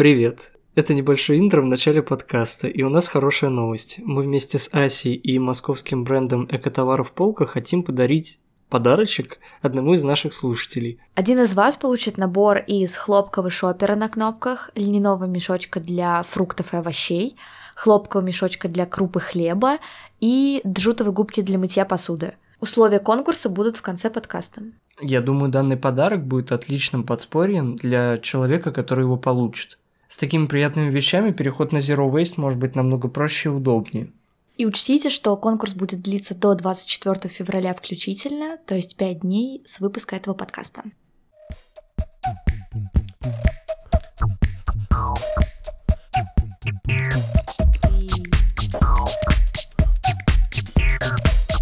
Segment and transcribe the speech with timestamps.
[0.00, 0.52] Привет!
[0.76, 3.98] Это небольшой интро в начале подкаста, и у нас хорошая новость.
[3.98, 8.38] Мы вместе с Асей и московским брендом экотоваров Полка хотим подарить
[8.70, 10.98] подарочек одному из наших слушателей.
[11.16, 16.78] Один из вас получит набор из хлопкового шопера на кнопках, льняного мешочка для фруктов и
[16.78, 17.36] овощей,
[17.76, 19.80] хлопкового мешочка для крупы хлеба
[20.18, 22.36] и джутовой губки для мытья посуды.
[22.58, 24.62] Условия конкурса будут в конце подкаста.
[24.98, 29.76] Я думаю, данный подарок будет отличным подспорьем для человека, который его получит.
[30.10, 34.10] С такими приятными вещами переход на Zero Waste может быть намного проще и удобнее.
[34.56, 39.78] И учтите, что конкурс будет длиться до 24 февраля включительно, то есть 5 дней с
[39.78, 40.82] выпуска этого подкаста.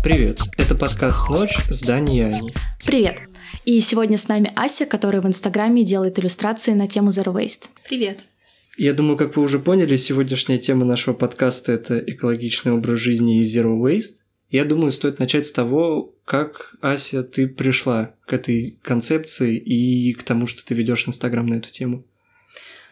[0.02, 2.54] Привет, это подкаст «Ночь» с Даней и Аней.
[2.82, 3.20] Привет!
[3.66, 7.66] И сегодня с нами Ася, которая в Инстаграме делает иллюстрации на тему Zero Waste.
[7.86, 8.24] Привет!
[8.78, 13.42] Я думаю, как вы уже поняли, сегодняшняя тема нашего подкаста– это экологичный образ жизни и
[13.42, 14.22] Zero Waste.
[14.50, 20.22] Я думаю, стоит начать с того, как, Ася, ты пришла к этой концепции и к
[20.22, 22.04] тому, что ты ведешь Инстаграм на эту тему.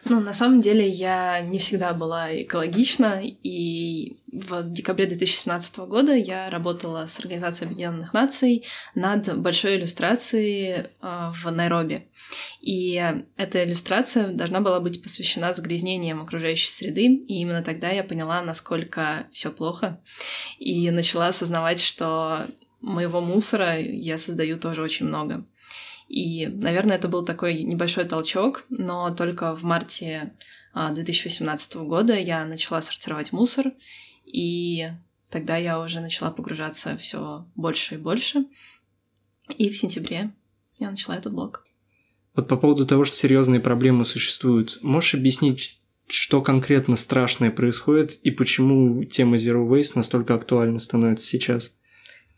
[0.09, 6.49] Ну, на самом деле, я не всегда была экологична, и в декабре 2017 года я
[6.49, 12.07] работала с Организацией Объединенных Наций над большой иллюстрацией а, в Найроби.
[12.61, 13.01] И
[13.37, 19.27] эта иллюстрация должна была быть посвящена загрязнениям окружающей среды, и именно тогда я поняла, насколько
[19.31, 19.99] все плохо,
[20.59, 22.47] и начала осознавать, что
[22.81, 25.45] моего мусора я создаю тоже очень много.
[26.07, 30.33] И, наверное, это был такой небольшой толчок, но только в марте
[30.73, 33.73] 2018 а, года я начала сортировать мусор,
[34.25, 34.89] и
[35.29, 38.45] тогда я уже начала погружаться все больше и больше.
[39.57, 40.31] И в сентябре
[40.79, 41.65] я начала этот блог.
[42.35, 48.31] Вот по поводу того, что серьезные проблемы существуют, можешь объяснить, что конкретно страшное происходит и
[48.31, 51.75] почему тема Zero Waste настолько актуальна становится сейчас?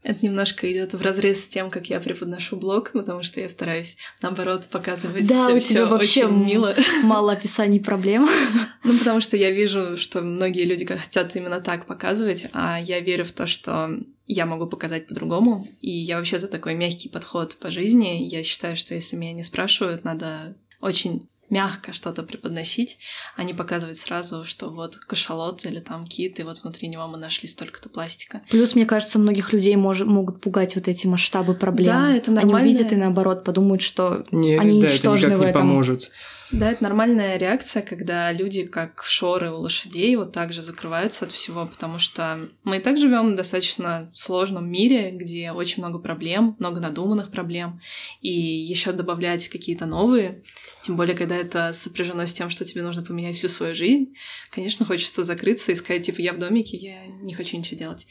[0.01, 3.97] Это немножко идет в разрез с тем, как я преподношу блог, потому что я стараюсь,
[4.21, 6.75] наоборот, показывать да, у тебя вообще очень мило.
[7.03, 8.27] Мало описаний проблем.
[8.81, 13.25] Ну, потому что я вижу, что многие люди хотят именно так показывать, а я верю
[13.25, 15.67] в то, что я могу показать по-другому.
[15.81, 18.23] И я вообще за такой мягкий подход по жизни.
[18.23, 22.97] Я считаю, что если меня не спрашивают, надо очень мягко что-то преподносить,
[23.35, 27.17] а не показывать сразу, что вот кашалот или там кит, и вот внутри него мы
[27.17, 28.41] нашли столько-то пластика.
[28.49, 31.87] Плюс, мне кажется, многих людей мож- могут пугать вот эти масштабы проблем.
[31.87, 32.59] Да, это нормально.
[32.59, 35.61] Они увидят и наоборот подумают, что не, они да, ничтожны это в этом.
[35.61, 36.11] Не поможет.
[36.51, 41.31] Да, это нормальная реакция, когда люди, как шоры у лошадей, вот так же закрываются от
[41.31, 46.55] всего, потому что мы и так живем в достаточно сложном мире, где очень много проблем,
[46.57, 47.79] много надуманных проблем,
[48.21, 50.41] и еще добавлять какие-то новые,
[50.89, 54.15] тем более, когда это сопряжено с тем, что тебе нужно поменять всю свою жизнь,
[54.49, 58.07] конечно, хочется закрыться и сказать, типа, я в домике, я не хочу ничего делать.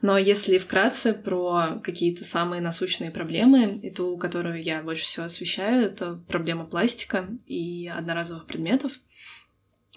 [0.00, 5.84] Но если вкратце про какие-то самые насущные проблемы, и ту, которую я больше всего освещаю,
[5.84, 8.92] это проблема пластика и одноразовых предметов.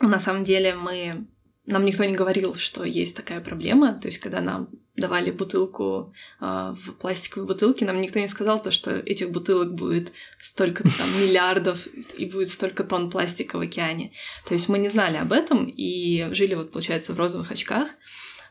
[0.02, 1.28] На самом деле мы...
[1.68, 3.94] Нам никто не говорил, что есть такая проблема.
[3.94, 8.72] То есть, когда нам давали бутылку э, в пластиковой бутылке, нам никто не сказал то,
[8.72, 11.86] что этих бутылок будет столько там миллиардов
[12.18, 14.12] и будет столько тонн пластика в океане.
[14.48, 17.90] То есть мы не знали об этом и жили вот, получается, в розовых очках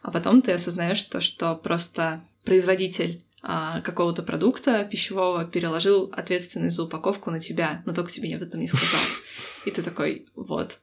[0.06, 6.84] а потом ты осознаешь то, что просто производитель а, какого-то продукта пищевого переложил ответственность за
[6.84, 9.00] упаковку на тебя, но только тебе об этом не сказал.
[9.66, 10.78] И ты такой, вот.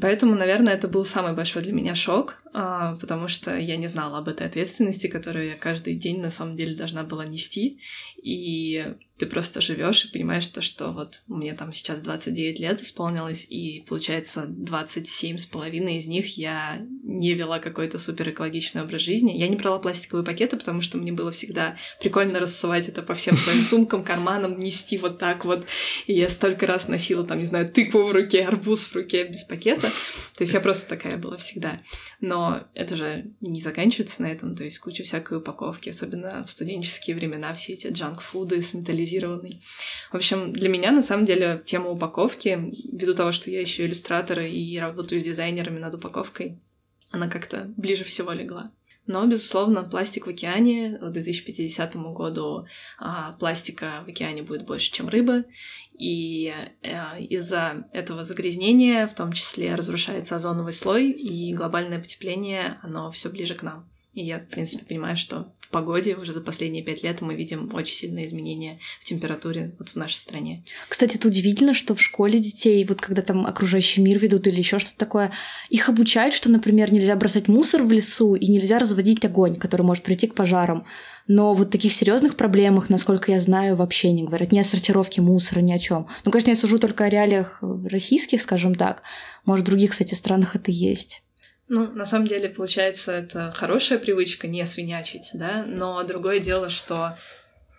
[0.00, 4.18] Поэтому, наверное, это был самый большой для меня шок, а, потому что я не знала
[4.18, 7.80] об этой ответственности, которую я каждый день на самом деле должна была нести.
[8.22, 13.46] И ты просто живешь и понимаешь то, что вот мне там сейчас 29 лет исполнилось,
[13.48, 19.32] и получается 27 с половиной из них я не вела какой-то супер экологичный образ жизни.
[19.32, 23.36] Я не брала пластиковые пакеты, потому что мне было всегда прикольно рассувать это по всем
[23.36, 25.66] своим сумкам, карманам, нести вот так вот.
[26.06, 29.44] И я столько раз носила там, не знаю, тыкву в руке, арбуз в руке без
[29.44, 29.88] пакета.
[30.36, 31.80] То есть я просто такая была всегда.
[32.20, 37.16] Но это же не заканчивается на этом, то есть куча всякой упаковки, особенно в студенческие
[37.16, 39.62] времена, все эти джанк-фуды с металлизированной специализированный.
[40.10, 44.40] В общем, для меня, на самом деле, тема упаковки, ввиду того, что я еще иллюстратор
[44.40, 46.58] и работаю с дизайнерами над упаковкой,
[47.10, 48.72] она как-то ближе всего легла.
[49.06, 52.66] Но, безусловно, пластик в океане к 2050 году
[52.98, 55.44] а, пластика в океане будет больше, чем рыбы,
[55.96, 56.52] и
[56.82, 63.28] а, из-за этого загрязнения в том числе разрушается озоновый слой, и глобальное потепление, оно все
[63.28, 63.88] ближе к нам.
[64.12, 67.94] И я, в принципе, понимаю, что погоде уже за последние пять лет мы видим очень
[67.94, 70.64] сильные изменения в температуре вот в нашей стране.
[70.88, 74.78] Кстати, это удивительно, что в школе детей, вот когда там окружающий мир ведут или еще
[74.78, 75.32] что-то такое,
[75.68, 80.02] их обучают, что, например, нельзя бросать мусор в лесу и нельзя разводить огонь, который может
[80.02, 80.86] прийти к пожарам.
[81.28, 84.52] Но вот таких серьезных проблемах, насколько я знаю, вообще не говорят.
[84.52, 86.06] Ни о сортировке мусора, ни о чем.
[86.24, 89.02] Ну, конечно, я сужу только о реалиях российских, скажем так.
[89.44, 91.22] Может, в других, кстати, странах это есть.
[91.68, 97.18] Ну, на самом деле, получается, это хорошая привычка не свинячить, да, но другое дело, что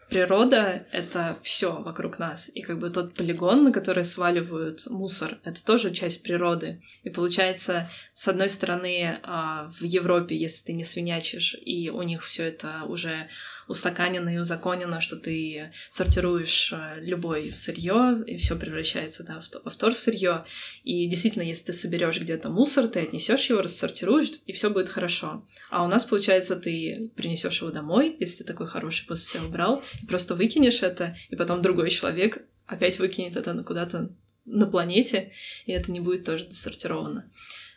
[0.10, 2.50] природа— это все вокруг нас.
[2.54, 6.82] И как бы тот полигон, на который сваливают мусор, это тоже часть природы.
[7.04, 12.24] И получается, с одной стороны, а, в Европе, если ты не свинячишь, и у них
[12.24, 13.30] все это уже
[13.68, 20.46] устаканено и узаконено, что ты сортируешь э, любое сырье, и все превращается да, во вторсырье.
[20.84, 25.46] И действительно, если ты соберешь где-то мусор, ты отнесешь его, рассортируешь, и все будет хорошо.
[25.70, 29.84] А у нас, получается, ты принесешь его домой, если ты такой хороший после себя убрал,
[30.02, 34.10] и просто выкинешь это, и потом другой человек опять выкинет это куда-то
[34.46, 35.34] на планете,
[35.66, 37.30] и это не будет тоже досортировано.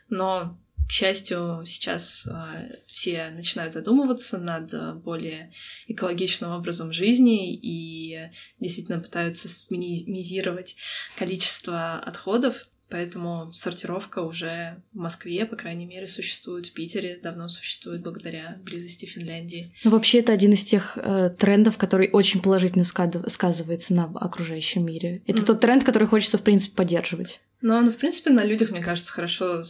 [0.08, 5.52] Но к счастью, сейчас э, все начинают задумываться над э, более
[5.86, 10.76] экологичным образом жизни и действительно пытаются минимизировать
[11.16, 12.64] количество отходов.
[12.90, 19.06] Поэтому сортировка уже в Москве, по крайней мере, существует, в Питере давно существует благодаря близости
[19.06, 19.72] Финляндии.
[19.84, 25.22] Ну, вообще, это один из тех э, трендов, который очень положительно сказывается на окружающем мире.
[25.28, 25.46] Это mm.
[25.46, 27.40] тот тренд, который хочется, в принципе, поддерживать.
[27.62, 29.62] Но оно, в принципе, на людях, мне кажется, хорошо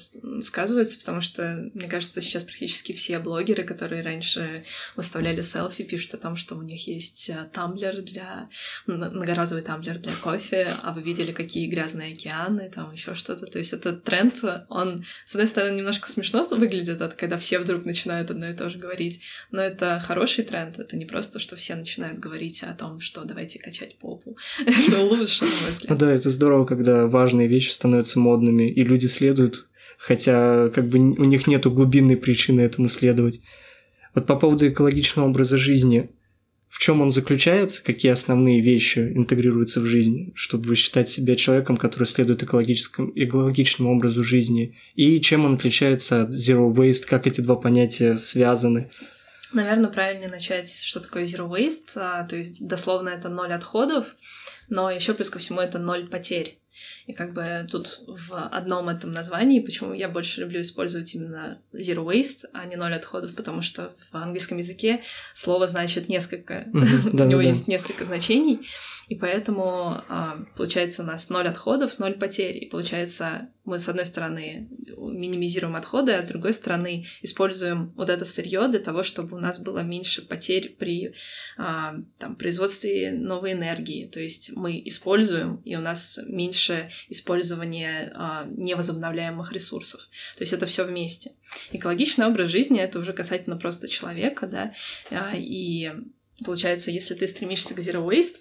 [0.42, 4.64] сказывается, потому что, мне кажется, сейчас практически все блогеры, которые раньше
[4.96, 8.48] выставляли селфи, пишут о том, что у них есть э, тамблер для...
[8.86, 13.46] многоразовый тамблер для кофе, а вы видели, какие грязные океаны, там еще что-то.
[13.46, 17.84] То есть этот тренд, он, с одной стороны, немножко смешно выглядит, это когда все вдруг
[17.84, 19.20] начинают одно и то же говорить,
[19.50, 23.58] но это хороший тренд, это не просто, что все начинают говорить о том, что давайте
[23.58, 24.36] качать попу.
[24.60, 25.90] Это лучше, на мой взгляд.
[25.90, 30.98] Ну да, это здорово, когда важные вещи становятся модными, и люди следуют, хотя как бы
[30.98, 33.40] у них нету глубинной причины этому следовать.
[34.14, 36.10] Вот по поводу экологичного образа жизни,
[36.68, 42.04] в чем он заключается, какие основные вещи интегрируются в жизнь, чтобы считать себя человеком, который
[42.04, 47.56] следует экологическому, экологичному образу жизни, и чем он отличается от zero waste, как эти два
[47.56, 48.90] понятия связаны.
[49.54, 54.14] Наверное, правильнее начать, что такое zero waste, а, то есть дословно это ноль отходов,
[54.68, 56.59] но еще плюс ко всему это ноль потерь.
[57.10, 62.06] И как бы тут в одном этом названии, почему я больше люблю использовать именно zero
[62.06, 65.02] waste, а не ноль отходов, потому что в английском языке
[65.34, 68.60] слово значит несколько, у него есть несколько значений,
[69.08, 74.04] и поэтому а, получается у нас ноль отходов, ноль потерь, и получается мы, с одной
[74.04, 79.40] стороны, минимизируем отходы, а с другой стороны, используем вот это сырье для того, чтобы у
[79.40, 81.14] нас было меньше потерь при
[81.56, 84.06] а, там, производстве новой энергии.
[84.06, 90.00] То есть мы используем, и у нас меньше использования а, невозобновляемых ресурсов.
[90.36, 91.32] То есть это все вместе.
[91.72, 94.74] Экологичный образ жизни это уже касательно просто человека, да,
[95.10, 95.92] а, и
[96.44, 98.38] получается, если ты стремишься к zero waste,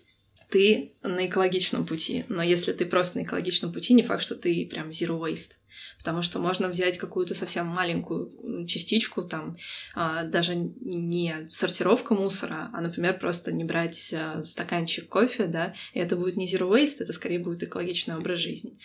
[0.50, 2.26] ты на экологичном пути.
[2.28, 5.54] Но если ты просто на экологичном пути, не факт, что ты прям zero waste.
[5.98, 9.58] Потому что можно взять какую-то совсем маленькую частичку, там,
[9.96, 16.00] а, даже не сортировка мусора, а, например, просто не брать а, стаканчик кофе, да, и
[16.00, 18.78] это будет не zero waste, это скорее будет экологичный образ жизни.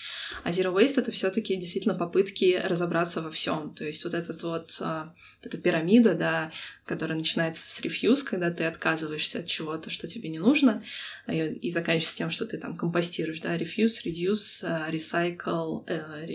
[0.43, 3.75] А zero waste это все-таки действительно попытки разобраться во всем.
[3.75, 6.53] То есть вот этот вот а, эта пирамида, да,
[6.85, 10.83] которая начинается с рефьюз, когда ты отказываешься от чего-то, что тебе не нужно,
[11.29, 16.27] и, и заканчивается тем, что ты там компостируешь, да, refuse, reduce, recycle, uh,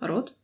[0.00, 0.36] рот.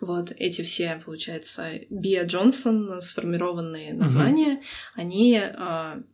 [0.00, 4.60] Вот эти все, получается, Биа Джонсон сформированные названия, mm-hmm.
[4.94, 6.04] они uh,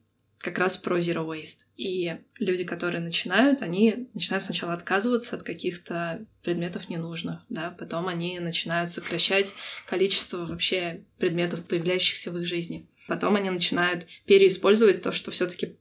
[0.40, 1.66] как раз про zero waste.
[1.76, 8.38] И люди, которые начинают, они начинают сначала отказываться от каких-то предметов ненужных, да, потом они
[8.40, 9.54] начинают сокращать
[9.86, 12.86] количество вообще предметов, появляющихся в их жизни.
[13.06, 15.76] Потом они начинают переиспользовать то, что все-таки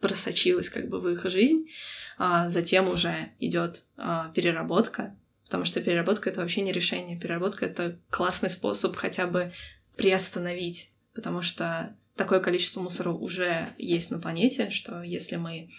[0.00, 1.68] просочилось как бы в их жизнь.
[2.18, 7.18] А затем уже идет а, переработка, потому что переработка это вообще не решение.
[7.18, 9.52] Переработка это классный способ хотя бы
[9.96, 15.70] приостановить, потому что такое количество мусора уже есть на планете, что если мы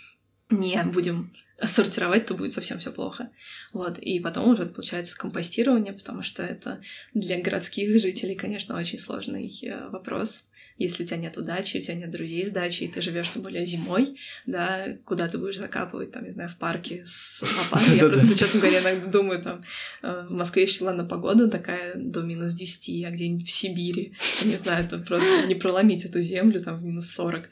[0.50, 3.32] не будем сортировать, то будет совсем все плохо.
[3.72, 6.82] Вот, и потом уже получается компостирование, потому что это
[7.14, 10.48] для городских жителей, конечно, очень сложный э, вопрос.
[10.78, 13.44] Если у тебя нет удачи, у тебя нет друзей с дачи, и ты живешь тем
[13.44, 17.96] более зимой, да, куда ты будешь закапывать, там, не знаю, в парке с лопатой.
[17.96, 19.64] Я просто, честно говоря, иногда думаю, там,
[20.02, 24.14] э, в Москве еще, ладно, погода такая до минус 10, а где-нибудь в Сибири,
[24.44, 27.50] не знаю, это просто не проломить эту землю, там, в минус 40.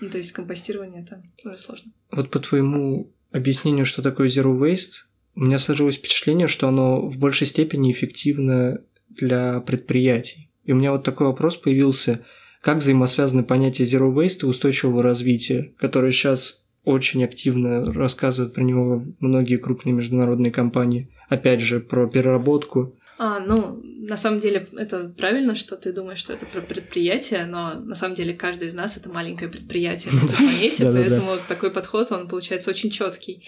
[0.00, 1.92] Ну, то есть компостирование это уже сложно.
[2.10, 7.18] Вот по твоему объяснению, что такое Zero Waste, у меня сложилось впечатление, что оно в
[7.18, 10.50] большей степени эффективно для предприятий.
[10.64, 12.24] И у меня вот такой вопрос появился,
[12.62, 19.04] как взаимосвязаны понятия Zero Waste и устойчивого развития, которые сейчас очень активно рассказывают про него
[19.20, 21.10] многие крупные международные компании.
[21.28, 22.96] Опять же, про переработку.
[23.18, 27.74] А, ну, на самом деле, это правильно, что ты думаешь, что это про предприятие, но
[27.74, 32.10] на самом деле каждый из нас это маленькое предприятие на этой планете, поэтому такой подход,
[32.12, 33.44] он получается очень четкий.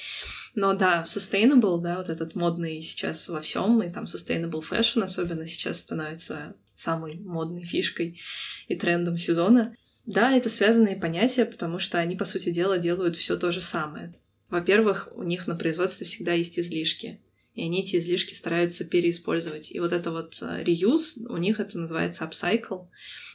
[0.57, 5.47] Но да, sustainable, да, вот этот модный сейчас во всем, и там sustainable fashion особенно
[5.47, 8.21] сейчас становится самой модной фишкой
[8.69, 9.75] и трендом сезона.
[10.07, 14.15] Да, это связанные понятия, потому что они, по сути дела, делают все то же самое.
[14.51, 17.21] Во-первых, у них на производстве всегда есть излишки
[17.55, 19.71] и они эти излишки стараются переиспользовать.
[19.71, 22.89] И вот это вот реюз, у них это называется upcycle,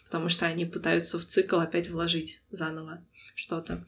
[0.04, 3.06] потому что они пытаются в цикл опять вложить заново
[3.36, 3.86] что-то.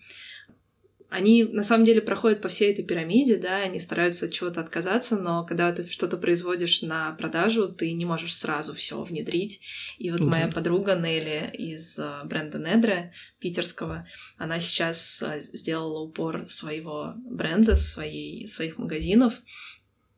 [1.11, 5.19] Они на самом деле проходят по всей этой пирамиде, да, они стараются от чего-то отказаться,
[5.19, 9.59] но когда ты что-то производишь на продажу, ты не можешь сразу все внедрить.
[9.99, 10.25] И вот mm-hmm.
[10.29, 17.75] моя подруга Нелли из э, бренда Недре питерского, она сейчас э, сделала упор своего бренда,
[17.75, 19.33] своей, своих магазинов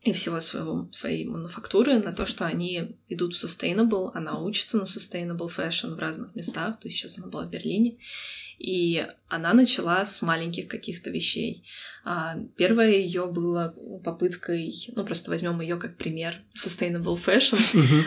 [0.03, 4.83] и всего своего, своей мануфактуры на то, что они идут в sustainable, она учится на
[4.83, 7.97] sustainable fashion в разных местах, то есть сейчас она была в Берлине,
[8.59, 11.65] и она начала с маленьких каких-то вещей.
[12.05, 17.59] А, первое ее было попыткой, ну просто возьмем ее как пример, sustainable fashion.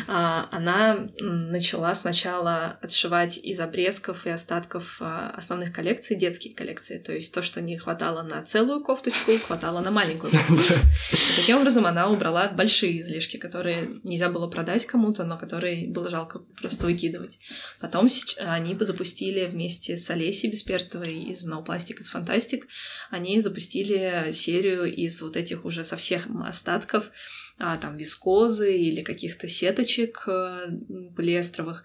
[0.07, 7.13] А, она начала сначала отшивать из обрезков и остатков а, основных коллекций детские коллекции, то
[7.13, 10.75] есть то, что не хватало на целую кофточку, хватало на маленькую кофточку.
[11.13, 16.11] И таким образом она убрала большие излишки, которые нельзя было продать кому-то, но которые было
[16.11, 17.39] жалко просто выкидывать.
[17.81, 22.65] Потом они запустили вместе с Олесей Бесперстовой из No Plastic is Fantastic,
[23.11, 27.11] они запустили запустили серию из вот этих уже со всех остатков
[27.59, 30.69] а, там вискозы или каких-то сеточек э,
[31.17, 31.85] полиэстровых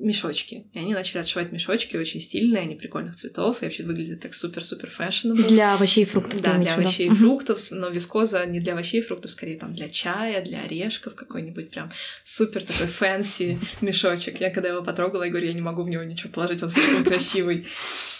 [0.00, 0.66] мешочки.
[0.72, 4.90] И они начали отшивать мешочки очень стильные, они прикольных цветов, и вообще выглядят так супер-супер
[4.90, 5.34] fashion.
[5.34, 6.40] Для овощей и фруктов.
[6.40, 9.88] Да, для овощей и фруктов, но вискоза не для овощей и фруктов, скорее там для
[9.88, 11.92] чая, для орешков, какой-нибудь прям
[12.24, 14.40] супер такой fancy мешочек.
[14.40, 17.04] Я когда его потрогала, я говорю, я не могу в него ничего положить, он слишком
[17.04, 17.66] красивый.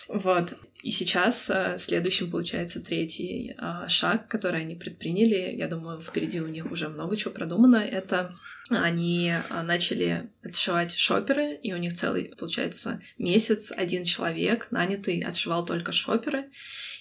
[0.09, 0.53] Вот.
[0.85, 5.57] И сейчас э, следующим получается третий э, шаг, который они предприняли.
[5.57, 7.79] Я думаю, впереди у них уже много чего продумано.
[7.79, 8.37] Это
[8.71, 15.67] они э, начали отшивать шоперы, и у них целый, получается, месяц один человек, нанятый, отшивал
[15.67, 16.51] только шоперы.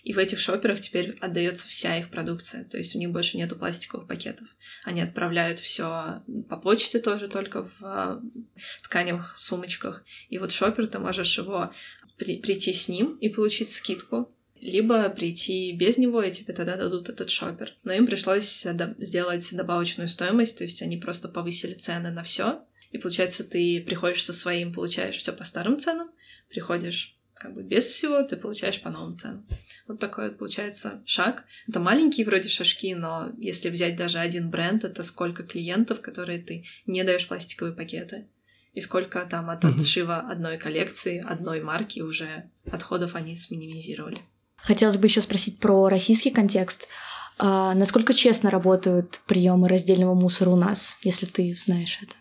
[0.04, 2.66] И в этих шоперах теперь отдается вся их продукция.
[2.66, 4.48] То есть у них больше нету пластиковых пакетов.
[4.84, 8.22] Они отправляют все по почте тоже, только в
[8.84, 10.04] тканевых сумочках.
[10.28, 11.72] И вот шопер, ты можешь его
[12.18, 14.30] при, прийти с ним и получить скидку,
[14.64, 17.74] либо прийти без него, и тебе тогда дадут этот шопер.
[17.84, 22.64] Но им пришлось до- сделать добавочную стоимость, то есть они просто повысили цены на все.
[22.92, 26.12] И получается, ты приходишь со своим, получаешь все по старым ценам,
[26.50, 29.46] приходишь как бы без всего, ты получаешь по новым ценам.
[29.86, 31.44] Вот такой вот получается шаг.
[31.68, 36.64] Это маленькие вроде шажки, но если взять даже один бренд, это сколько клиентов, которые ты
[36.86, 38.28] не даешь пластиковые пакеты
[38.74, 44.20] и сколько там от отшива одной коллекции, одной марки уже отходов они сминимизировали.
[44.64, 46.88] Хотелось бы еще спросить про российский контекст.
[47.38, 52.14] А, насколько честно работают приемы раздельного мусора у нас, если ты знаешь это?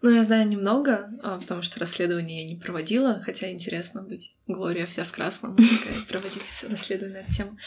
[0.00, 4.86] Ну, я знаю немного, а, потому что расследование я не проводила, хотя интересно быть Глория
[4.86, 5.56] вся в красном,
[6.08, 7.58] проводить расследование на эту тему.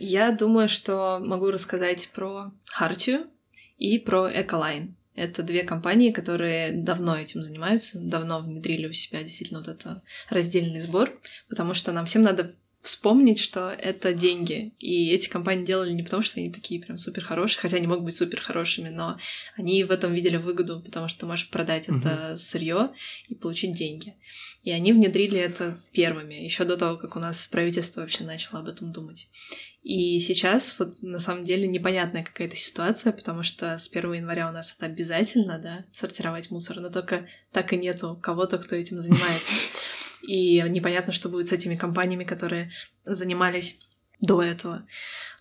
[0.00, 3.26] Я думаю, что могу рассказать про Хартию
[3.78, 4.96] и про Эколайн.
[5.14, 10.80] Это две компании, которые давно этим занимаются, давно внедрили у себя действительно вот это раздельный
[10.80, 14.72] сбор, потому что нам всем надо вспомнить, что это деньги.
[14.80, 18.04] И эти компании делали не потому, что они такие прям супер хорошие, хотя они могут
[18.04, 19.18] быть супер хорошими, но
[19.56, 22.00] они в этом видели выгоду, потому что ты можешь продать uh-huh.
[22.00, 22.90] это сырье
[23.28, 24.16] и получить деньги.
[24.64, 28.68] И они внедрили это первыми, еще до того, как у нас правительство вообще начало об
[28.68, 29.28] этом думать.
[29.82, 34.52] И сейчас вот на самом деле непонятная какая-то ситуация, потому что с 1 января у
[34.52, 39.52] нас это обязательно, да, сортировать мусор, но только так и нету кого-то, кто этим занимается.
[40.22, 42.70] И непонятно, что будет с этими компаниями, которые
[43.04, 43.78] занимались
[44.22, 44.86] до этого.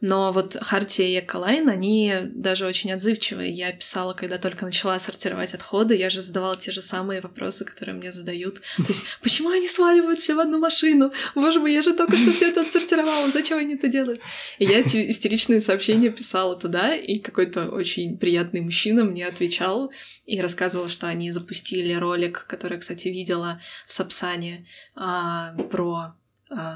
[0.01, 3.51] Но вот Хартия и Эколайн, они даже очень отзывчивые.
[3.51, 7.95] Я писала, когда только начала сортировать отходы, я же задавала те же самые вопросы, которые
[7.95, 8.61] мне задают.
[8.77, 11.13] То есть, почему они сваливают все в одну машину?
[11.35, 14.21] Боже мой, я же только что все это отсортировала, зачем они это делают?
[14.57, 19.91] И я эти истеричные сообщения писала туда, и какой-то очень приятный мужчина мне отвечал
[20.25, 26.15] и рассказывал, что они запустили ролик, который, кстати, видела в Сапсане, а, про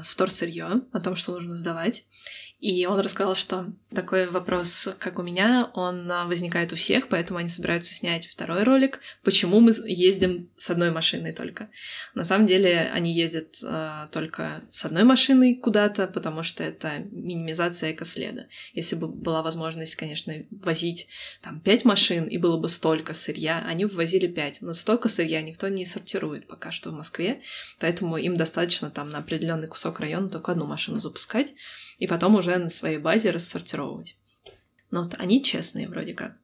[0.04, 2.06] вторсырье, о том, что нужно сдавать.
[2.66, 7.38] И он рассказал, что такой вопрос, как у меня, он а, возникает у всех, поэтому
[7.38, 11.70] они собираются снять второй ролик, почему мы ездим с одной машиной только.
[12.16, 17.92] На самом деле они ездят э, только с одной машиной куда-то, потому что это минимизация
[17.92, 18.48] экоследа.
[18.74, 21.06] Если бы была возможность, конечно, возить
[21.42, 24.60] там пять машин и было бы столько сырья, они бы возили пять.
[24.60, 27.42] Но столько сырья никто не сортирует пока что в Москве,
[27.78, 31.54] поэтому им достаточно там на определенный кусок района только одну машину запускать
[31.98, 34.16] и потом уже на своей базе рассортировывать.
[34.90, 36.36] Но вот они честные вроде как.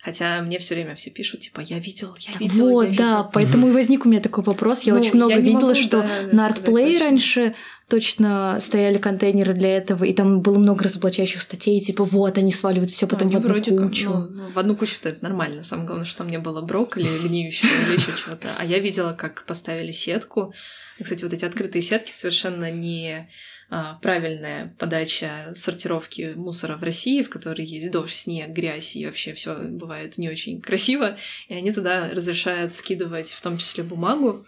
[0.00, 2.70] Хотя мне все время все пишут, типа, я видел, я видел.
[2.70, 3.30] Вот, я да, видел.
[3.32, 4.82] поэтому и возник у меня такой вопрос.
[4.82, 7.00] Я Ну, очень много я видела, могу, что да, на ArtPlay точно.
[7.04, 7.54] раньше
[7.88, 12.90] точно стояли контейнеры для этого, и там было много разоблачающих статей, типа, вот, они сваливают
[12.90, 14.10] все потом Они в одну вроде как, кучу.
[14.10, 15.62] ну, ну, в одну кучу это нормально.
[15.62, 18.48] Самое главное, что там не было брокколи гниющего или еще чего-то.
[18.58, 20.52] А я видела, как поставили сетку.
[21.00, 23.28] Кстати, вот эти открытые сетки совершенно не
[23.68, 29.56] правильная подача сортировки мусора в России, в которой есть дождь, снег, грязь и вообще все
[29.68, 31.16] бывает не очень красиво.
[31.48, 34.46] И они туда разрешают скидывать в том числе бумагу.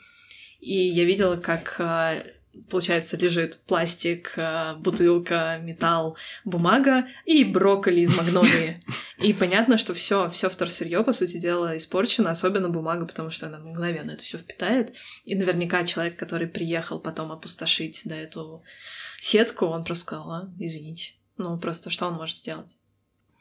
[0.60, 2.22] И я видела, как а,
[2.70, 8.80] получается, лежит пластик, а, бутылка, металл, бумага и брокколи из магнолии.
[9.18, 13.58] И понятно, что все, все вторсырье, по сути дела, испорчено, особенно бумага, потому что она
[13.58, 14.94] мгновенно это все впитает.
[15.24, 18.62] И наверняка человек, который приехал потом опустошить да, эту
[19.18, 21.14] сетку, он просто сказал, а, извините.
[21.36, 22.78] Ну, просто что он может сделать?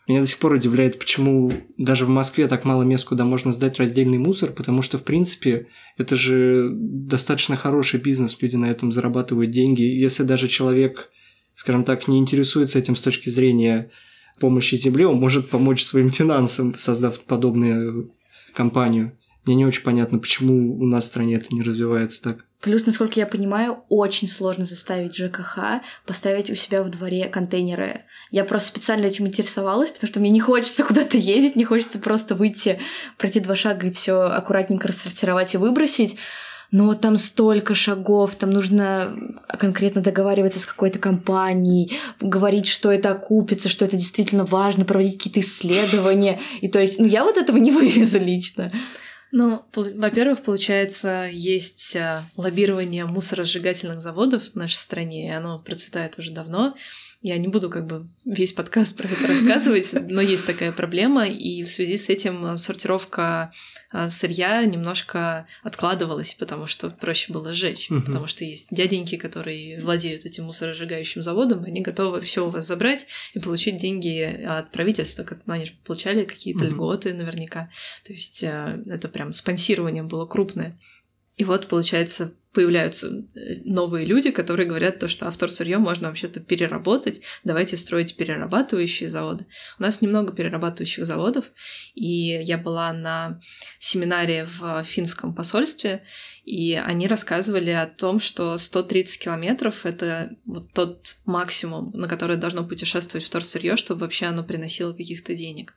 [0.08, 3.78] Меня до сих пор удивляет, почему даже в Москве так мало мест, куда можно сдать
[3.78, 5.68] раздельный мусор, потому что, в принципе,
[5.98, 9.82] это же достаточно хороший бизнес, люди на этом зарабатывают деньги.
[9.82, 11.10] Если даже человек,
[11.56, 13.92] скажем так, не интересуется этим с точки зрения
[14.40, 18.14] помощи земле, он может помочь своим финансам, создав подобную
[18.54, 19.18] компанию.
[19.46, 22.47] Мне не очень понятно, почему у нас в стране это не развивается так.
[22.62, 28.06] Плюс, насколько я понимаю, очень сложно заставить ЖКХ поставить у себя в дворе контейнеры.
[28.32, 32.34] Я просто специально этим интересовалась, потому что мне не хочется куда-то ездить, не хочется просто
[32.34, 32.80] выйти,
[33.18, 36.18] пройти два шага и все аккуратненько рассортировать и выбросить.
[36.72, 39.16] Но там столько шагов, там нужно
[39.58, 45.40] конкретно договариваться с какой-то компанией, говорить, что это окупится, что это действительно важно, проводить какие-то
[45.40, 46.40] исследования.
[46.62, 48.72] И то есть, ну я вот этого не вывезу лично.
[49.32, 56.32] Ну, во-первых, получается, есть а, лоббирование мусоросжигательных заводов в нашей стране, и оно процветает уже
[56.32, 56.76] давно.
[57.22, 61.64] Я не буду как бы весь подкаст про это рассказывать, но есть такая проблема, и
[61.64, 63.52] в связи с этим а, сортировка
[63.92, 68.04] а, сырья немножко откладывалась, потому что проще было сжечь, Мгм.
[68.06, 73.08] потому что есть дяденьки, которые владеют этим мусоросжигающим заводом, они готовы все у вас забрать
[73.34, 76.74] и получить деньги от правительства, как ну, они же получали какие-то Мгм.
[76.76, 77.70] льготы наверняка,
[78.06, 80.78] то есть э, это прям спонсирование было крупное.
[81.38, 86.40] И вот, получается, появляются э, новые люди, которые говорят то, что автор сырье можно вообще-то
[86.40, 89.46] переработать, давайте строить перерабатывающие заводы.
[89.78, 91.46] У нас немного перерабатывающих заводов,
[91.94, 93.40] и я была на
[93.78, 96.04] семинаре в финском посольстве,
[96.48, 102.64] и они рассказывали о том, что 130 километров— это вот тот максимум, на который должно
[102.64, 105.74] путешествовать вторсырье, чтобы вообще оно приносило каких-то денег.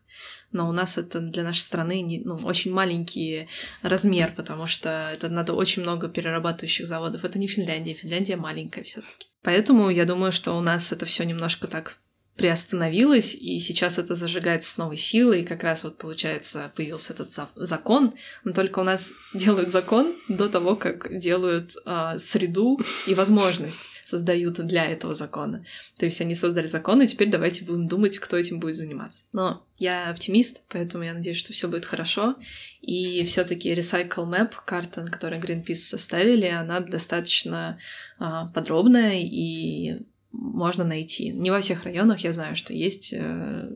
[0.52, 3.48] Но у нас это для нашей страны не- ну, очень маленький
[3.82, 7.24] размер, потому что это надо очень много перерабатывающих заводов.
[7.24, 11.24] Это не Финляндия, Финляндия маленькая все таки Поэтому я думаю, что у нас это все
[11.24, 11.98] немножко так
[12.40, 17.30] приостановилось, и сейчас это зажигается с новой силой, и как раз вот, получается, появился этот
[17.30, 23.12] за- закон, но только у нас делают закон до того, как делают а, среду и
[23.12, 25.66] возможность создают для этого закона.
[25.98, 29.26] То есть они создали закон, и теперь давайте будем думать, кто этим будет заниматься.
[29.34, 32.36] Но я оптимист, поэтому я надеюсь, что все будет хорошо.
[32.80, 37.78] И все-таки Recycle Map, карта, на которой Greenpeace составили, она достаточно
[38.18, 41.30] а, подробная и можно найти.
[41.30, 43.70] Не во всех районах я знаю, что есть э,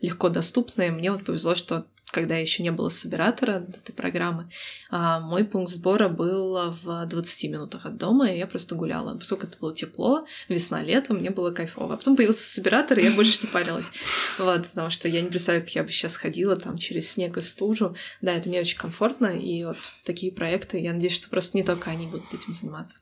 [0.00, 0.90] легко доступные.
[0.90, 4.48] Мне вот повезло, что когда еще не было собиратора этой программы,
[4.90, 9.18] а, мой пункт сбора был в 20 минутах от дома, и я просто гуляла.
[9.18, 11.94] Поскольку это было тепло, весна, лето, мне было кайфово.
[11.94, 13.90] А потом появился собиратор, и я больше не парилась.
[14.38, 17.40] Вот, потому что я не представляю, как я бы сейчас ходила там через снег и
[17.40, 17.96] стужу.
[18.20, 21.90] Да, это не очень комфортно, и вот такие проекты, я надеюсь, что просто не только
[21.90, 23.00] они будут этим заниматься.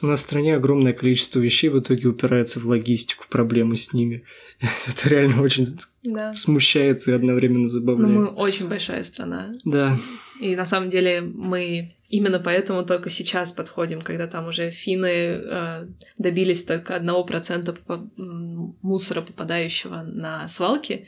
[0.00, 4.24] У нас в стране огромное количество вещей в итоге упирается в логистику, проблемы с ними.
[4.86, 6.34] Это реально очень Да.
[6.34, 8.14] смущает и одновременно Но забавляет.
[8.14, 9.54] мы очень большая страна.
[9.64, 9.98] Да,
[10.40, 15.86] И на самом деле мы именно поэтому только сейчас подходим, когда там уже финны э,
[16.16, 17.76] добились только одного процента
[18.82, 21.06] мусора, попадающего на свалки.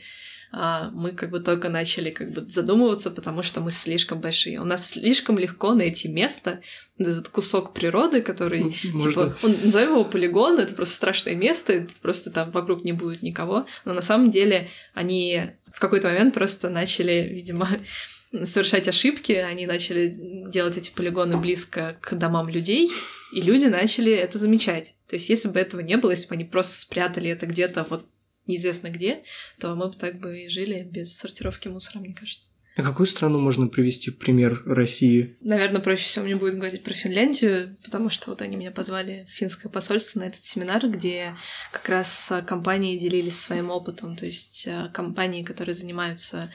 [0.53, 4.59] А мы как бы только начали как бы задумываться, потому что мы слишком большие.
[4.59, 6.61] У нас слишком легко найти место,
[6.99, 9.11] этот кусок природы, который можно...
[9.11, 13.65] Типа, он, назовем его полигон, это просто страшное место, просто там вокруг не будет никого.
[13.85, 17.69] Но на самом деле они в какой-то момент просто начали, видимо,
[18.43, 20.13] совершать ошибки, они начали
[20.49, 22.91] делать эти полигоны близко к домам людей,
[23.31, 24.95] и люди начали это замечать.
[25.07, 28.05] То есть если бы этого не было, если бы они просто спрятали это где-то вот
[28.47, 29.23] неизвестно где,
[29.59, 32.53] то мы бы так бы и жили без сортировки мусора, мне кажется.
[32.77, 35.35] А какую страну можно привести в пример России?
[35.41, 39.31] Наверное, проще всего мне будет говорить про Финляндию, потому что вот они меня позвали в
[39.31, 41.35] финское посольство на этот семинар, где
[41.73, 44.15] как раз компании делились своим опытом.
[44.15, 46.49] То есть а, компании, которые занимаются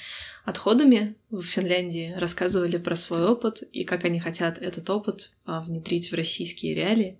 [0.46, 6.11] отходами в Финляндии, рассказывали про свой опыт и как они хотят этот опыт а, внедрить
[6.11, 7.18] в российские реалии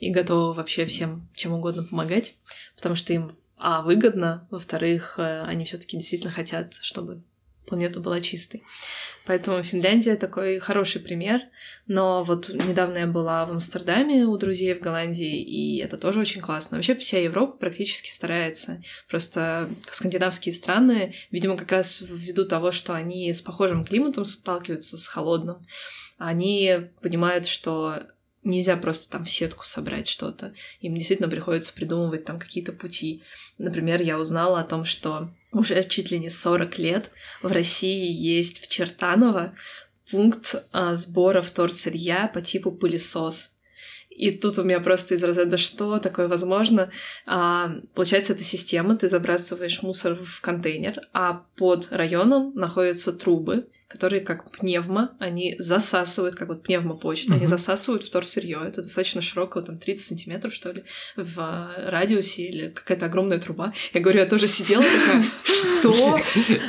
[0.00, 2.34] и готовы вообще всем чем угодно помогать,
[2.76, 7.22] потому что им а выгодно, во-вторых, э, они все-таки действительно хотят, чтобы
[7.66, 8.62] планета была чистой.
[9.24, 11.40] Поэтому Финляндия такой хороший пример.
[11.86, 16.42] Но вот недавно я была в Амстердаме у друзей в Голландии, и это тоже очень
[16.42, 16.76] классно.
[16.76, 18.82] Вообще вся Европа практически старается.
[19.08, 25.06] Просто скандинавские страны, видимо, как раз ввиду того, что они с похожим климатом сталкиваются с
[25.06, 25.66] холодным,
[26.18, 28.02] они понимают, что
[28.44, 30.54] нельзя просто там в сетку собрать что-то.
[30.80, 33.22] Им действительно приходится придумывать там какие-то пути.
[33.58, 37.10] Например, я узнала о том, что уже чуть ли не 40 лет
[37.42, 39.54] в России есть в Чертаново
[40.10, 43.54] пункт а, сбора вторсырья по типу пылесос.
[44.10, 46.90] И тут у меня просто из разряда что такое возможно?
[47.26, 54.22] А, получается, это система, ты забрасываешь мусор в контейнер, а под районом находятся трубы, которые
[54.22, 57.48] как пневмо, они засасывают, как вот пневмопочта, они Мгм.
[57.50, 58.58] засасывают вторсырье.
[58.66, 60.82] Это достаточно широкого, там 30 сантиметров, что ли,
[61.16, 63.72] в а, радиусе или какая-то огромная труба.
[63.92, 66.18] Я говорю, я тоже сидела такая, что?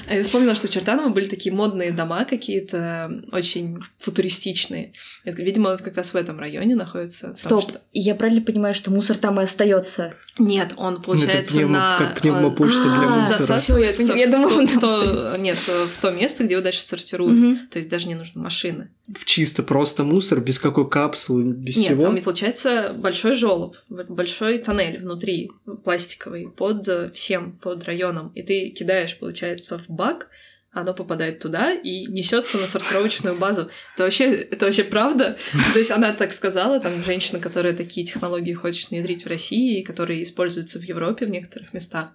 [0.08, 4.94] А я вспомнила, что в Чертаново были такие модные дома какие-то очень футуристичные.
[5.24, 7.34] Я говорю, видимо, как раз в этом районе находится.
[7.36, 10.14] Стоп, что- я правильно понимаю, что мусор там и остается?
[10.38, 11.98] Нет, он, получается, пневмо- на...
[11.98, 13.38] как пневмопочта для а, мусора.
[13.40, 15.40] Засасывается я в думала, он в.
[15.40, 17.15] Нет, в то место, где его дальше сортируют.
[17.24, 17.68] Мгм.
[17.68, 18.90] То есть даже не нужны машины.
[19.08, 22.02] В чисто просто мусор, без какой капсулы, без Нет, всего?
[22.02, 25.52] там получается большой желоб, большой тоннель внутри
[25.84, 28.32] пластиковый под э, всем, под районом.
[28.36, 30.30] И ты кидаешь, получается, в бак,
[30.76, 33.70] оно попадает туда и несется на сортировочную базу.
[33.94, 35.38] Это вообще, это вообще правда?
[35.74, 39.84] То есть она так сказала, там женщина, которая такие технологии хочет внедрить в России, и
[39.84, 42.10] которые используются в Европе в некоторых местах.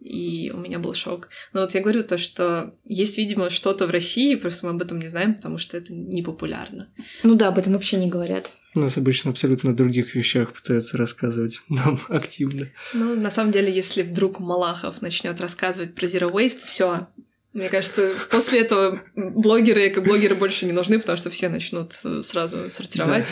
[0.00, 1.30] И у меня был шок.
[1.52, 4.98] Но вот я говорю то, что есть, видимо, что-то в России, просто мы об этом
[4.98, 6.88] не знаем, потому что это не популярно.
[7.22, 8.52] Ну да, об этом вообще не говорят.
[8.74, 12.68] У нас обычно абсолютно о других вещах пытаются рассказывать нам активно.
[12.92, 17.08] Ну, на самом деле, если вдруг Малахов начнет рассказывать про Zero Waste, все.
[17.54, 22.68] Мне кажется, после этого блогеры, эко-блогеры больше не нужны, потому что все начнут э, сразу
[22.68, 23.28] сортировать.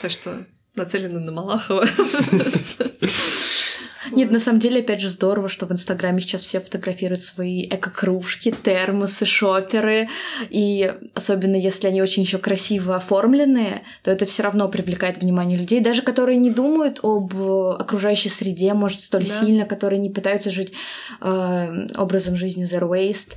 [0.00, 0.46] Так что
[0.76, 1.84] нацелены на Малахова.
[4.14, 8.54] Нет, на самом деле, опять же, здорово, что в Инстаграме сейчас все фотографируют свои эко-кружки,
[8.62, 10.08] термосы, шоперы.
[10.50, 15.80] И особенно если они очень еще красиво оформленные, то это все равно привлекает внимание людей,
[15.80, 19.30] даже которые не думают об окружающей среде, может, столь Да.
[19.40, 20.72] сильно, которые не пытаются жить
[21.20, 23.32] э, образом жизни Zero Waste.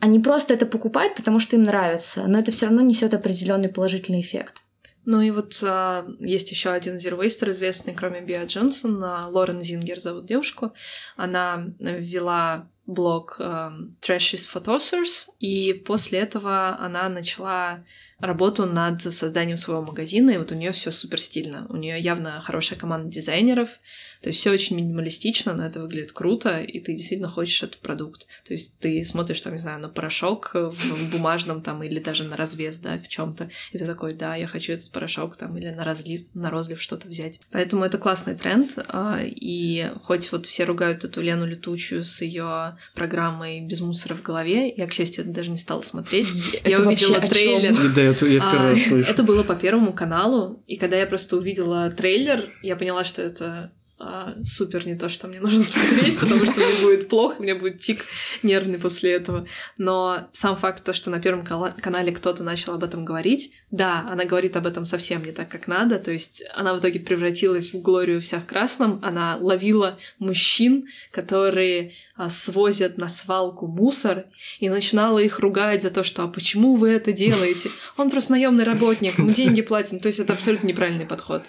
[0.00, 4.20] Они просто это покупают, потому что им нравится, но это все равно несет определенный положительный
[4.20, 4.62] эффект.
[5.06, 10.00] Ну и вот а, есть еще один Waster известный, кроме Биа Джонсон, а, Лорен Зингер
[10.00, 10.72] зовут девушку.
[11.16, 17.82] Она ввела блог эм, Trash is Photosers, и после этого она начала
[18.18, 21.66] работу над созданием своего магазина, и вот у нее все супер стильно.
[21.70, 23.80] У нее явно хорошая команда дизайнеров,
[24.24, 28.26] то есть все очень минималистично, но это выглядит круто, и ты действительно хочешь этот продукт.
[28.46, 32.34] То есть ты смотришь там, не знаю, на порошок в бумажном там или даже на
[32.34, 35.84] развес, да, в чем-то, и ты такой, да, я хочу этот порошок там или на
[35.84, 37.38] разлив, на розлив что-то взять.
[37.50, 42.78] Поэтому это классный тренд, а, и хоть вот все ругают эту Лену Летучую с ее
[42.94, 46.28] программой «Без мусора в голове», я, к счастью, это даже не стала смотреть.
[46.64, 47.76] Я увидела трейлер.
[47.94, 49.10] Да, я в первый А, слышу.
[49.10, 53.70] Это было по Первому каналу, и когда я просто увидела трейлер, я поняла, что это
[54.06, 57.80] а, супер не то, что мне нужно смотреть, потому что мне будет плохо, мне будет
[57.80, 58.04] тик
[58.42, 59.46] нервный после этого.
[59.78, 64.24] Но сам факт то, что на Первом канале кто-то начал об этом говорить, да, она
[64.24, 67.80] говорит об этом совсем не так, как надо, то есть она в итоге превратилась в
[67.80, 74.26] Глорию вся в красном, она ловила мужчин, которые а, свозят на свалку мусор,
[74.60, 77.70] и начинала их ругать за то, что «а почему вы это делаете?
[77.96, 79.98] Он просто наемный работник, мы деньги платим».
[79.98, 81.44] То есть это абсолютно неправильный подход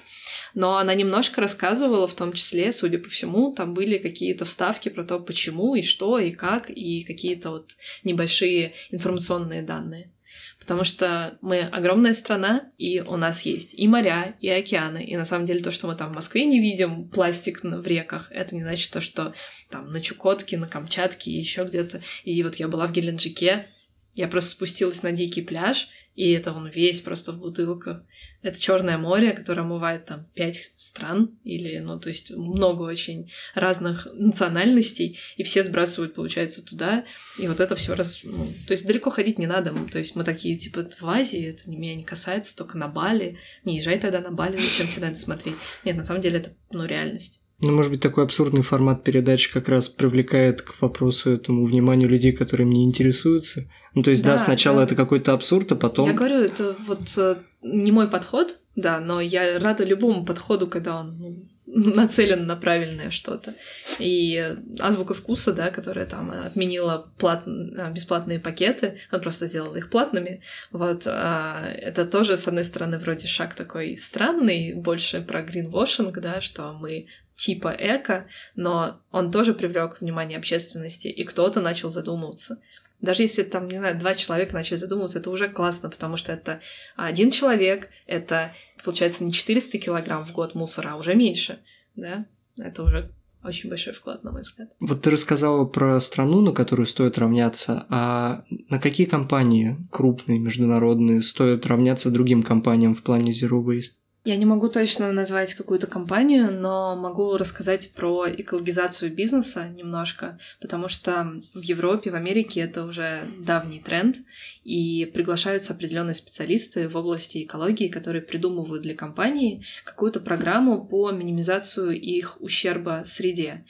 [0.55, 5.03] но она немножко рассказывала, в том числе, судя по всему, там были какие-то вставки про
[5.03, 10.11] то, почему и что и как, и какие-то вот небольшие информационные данные.
[10.57, 15.03] Потому что мы огромная страна, и у нас есть и моря, и океаны.
[15.03, 18.31] И на самом деле то, что мы там в Москве не видим, пластик в реках,
[18.31, 19.33] это не значит то, что
[19.69, 22.01] там на Чукотке, на Камчатке и еще где-то.
[22.23, 23.67] И вот я была в Геленджике,
[24.13, 28.03] я просто спустилась на дикий пляж, и это он весь просто в бутылках.
[28.41, 34.07] Это Черное море, которое омывает там пять стран, или, ну, то есть много очень разных
[34.13, 37.05] национальностей, и все сбрасывают, получается, туда,
[37.39, 38.21] и вот это все раз...
[38.23, 41.69] Ну, то есть далеко ходить не надо, то есть мы такие, типа, в Азии, это
[41.69, 43.37] меня не касается, только на Бали.
[43.63, 45.55] Не езжай тогда на Бали, зачем всегда это смотреть?
[45.83, 47.41] Нет, на самом деле это, ну, реальность.
[47.61, 52.33] Ну, может быть, такой абсурдный формат передачи как раз привлекает к вопросу этому вниманию людей,
[52.33, 53.69] которые мне интересуются.
[53.93, 54.83] Ну, то есть, да, да сначала да.
[54.83, 56.07] это какой-то абсурд, а потом...
[56.07, 60.99] Я говорю, это вот э, не мой подход, да, но я рада любому подходу, когда
[60.99, 63.53] он ну, нацелен на правильное что-то.
[63.99, 67.45] И азбука вкуса, да, которая там отменила плат...
[67.45, 70.41] бесплатные пакеты, она просто сделала их платными.
[70.71, 76.41] Вот а, это тоже, с одной стороны, вроде шаг такой странный, больше про гринвошинг, да,
[76.41, 82.61] что мы типа эко, но он тоже привлек внимание общественности, и кто-то начал задумываться.
[83.01, 86.61] Даже если там, не знаю, два человека начали задумываться, это уже классно, потому что это
[86.95, 91.59] один человек, это, получается, не 400 килограмм в год мусора, а уже меньше,
[91.95, 92.25] да?
[92.57, 93.11] Это уже
[93.43, 94.69] очень большой вклад, на мой взгляд.
[94.79, 101.21] Вот ты рассказала про страну, на которую стоит равняться, а на какие компании крупные, международные
[101.21, 103.99] стоит равняться другим компаниям в плане Zero Waste?
[104.25, 110.87] Я не могу точно назвать какую-то компанию, но могу рассказать про экологизацию бизнеса немножко, потому
[110.87, 114.17] что в Европе, в Америке это уже давний тренд,
[114.63, 121.91] и приглашаются определенные специалисты в области экологии, которые придумывают для компании какую-то программу по минимизацию
[121.91, 123.63] их ущерба среде.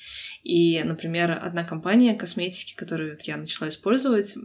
[0.44, 4.38] И, например, одна компания косметики, которую я начала использовать,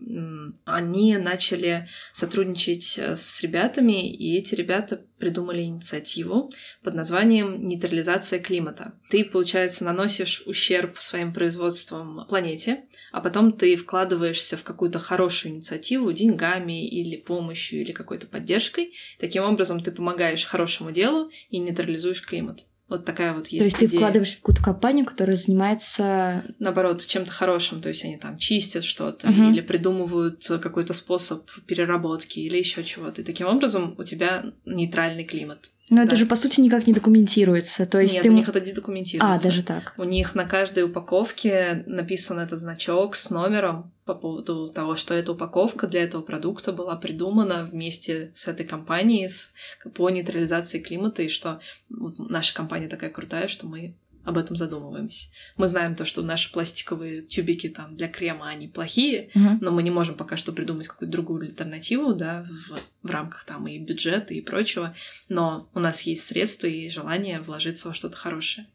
[0.64, 6.50] они начали сотрудничать э, с ребятами, и эти ребята придумали инициативу
[6.82, 8.94] под названием «Нейтрализация климата».
[9.10, 16.12] Ты, получается, наносишь ущерб своим производством планете, а потом ты вкладываешься в какую-то хорошую инициативу
[16.12, 18.94] деньгами или помощью или какой-то поддержкой.
[19.18, 22.64] Таким образом, ты помогаешь хорошему делу и нейтрализуешь климат.
[22.90, 23.60] Вот такая вот есть.
[23.60, 23.88] То есть идея.
[23.88, 26.44] ты вкладываешь в какую-то компанию, которая занимается.
[26.58, 27.80] Наоборот, чем-то хорошим.
[27.80, 29.52] То есть они там чистят что-то uh-huh.
[29.52, 33.20] или придумывают какой-то способ переработки или еще чего-то.
[33.20, 35.70] И таким образом у тебя нейтральный климат.
[35.90, 36.02] Но да.
[36.04, 37.84] это же, по сути, никак не документируется.
[37.84, 38.30] То есть Нет, ты...
[38.30, 39.34] у них это не документируется.
[39.34, 39.94] А, даже так.
[39.98, 45.32] У них на каждой упаковке написан этот значок с номером по поводу того, что эта
[45.32, 49.52] упаковка для этого продукта была придумана вместе с этой компанией с,
[49.94, 53.94] по нейтрализации климата, и что вот, наша компания такая крутая, что мы
[54.30, 55.28] об этом задумываемся.
[55.56, 59.58] Мы знаем то, что наши пластиковые тюбики там для крема, они плохие, uh-huh.
[59.60, 63.66] но мы не можем пока что придумать какую-то другую альтернативу, да, в, в рамках там
[63.66, 64.94] и бюджета и прочего,
[65.28, 68.66] но у нас есть средства и желание вложиться во что-то хорошее.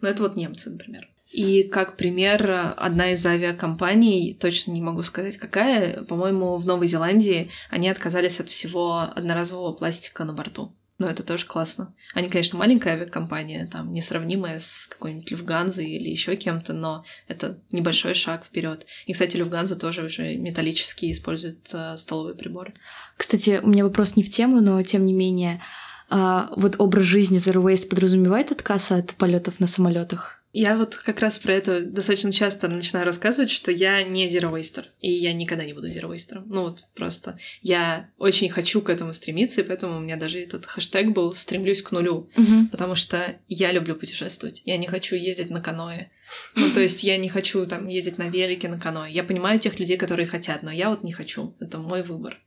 [0.00, 1.08] Но это вот немцы, например.
[1.30, 7.50] И как пример, одна из авиакомпаний, точно не могу сказать какая, по-моему, в Новой Зеландии
[7.70, 11.94] они отказались от всего одноразового пластика на борту но это тоже классно.
[12.14, 18.14] Они, конечно, маленькая авиакомпания, там, несравнимая с какой-нибудь Люфганзой или еще кем-то, но это небольшой
[18.14, 18.86] шаг вперед.
[19.06, 22.74] И, кстати, Люфганза тоже уже металлические использует э, столовые приборы.
[23.16, 25.62] Кстати, у меня вопрос не в тему, но тем не менее,
[26.10, 30.41] э, вот образ жизни Zero Waste подразумевает отказ от полетов на самолетах?
[30.52, 34.84] Я вот как раз про это достаточно часто начинаю рассказывать, что я не zero waster,
[35.00, 36.42] и я никогда не буду zero waster.
[36.44, 40.66] Ну вот просто я очень хочу к этому стремиться, и поэтому у меня даже этот
[40.66, 42.68] хэштег был «стремлюсь к нулю», угу.
[42.70, 46.10] потому что я люблю путешествовать, я не хочу ездить на каное,
[46.54, 49.10] ну, то есть я не хочу там ездить на велике, на каноэ.
[49.10, 51.56] Я понимаю тех людей, которые хотят, но я вот не хочу.
[51.60, 52.38] Это мой выбор.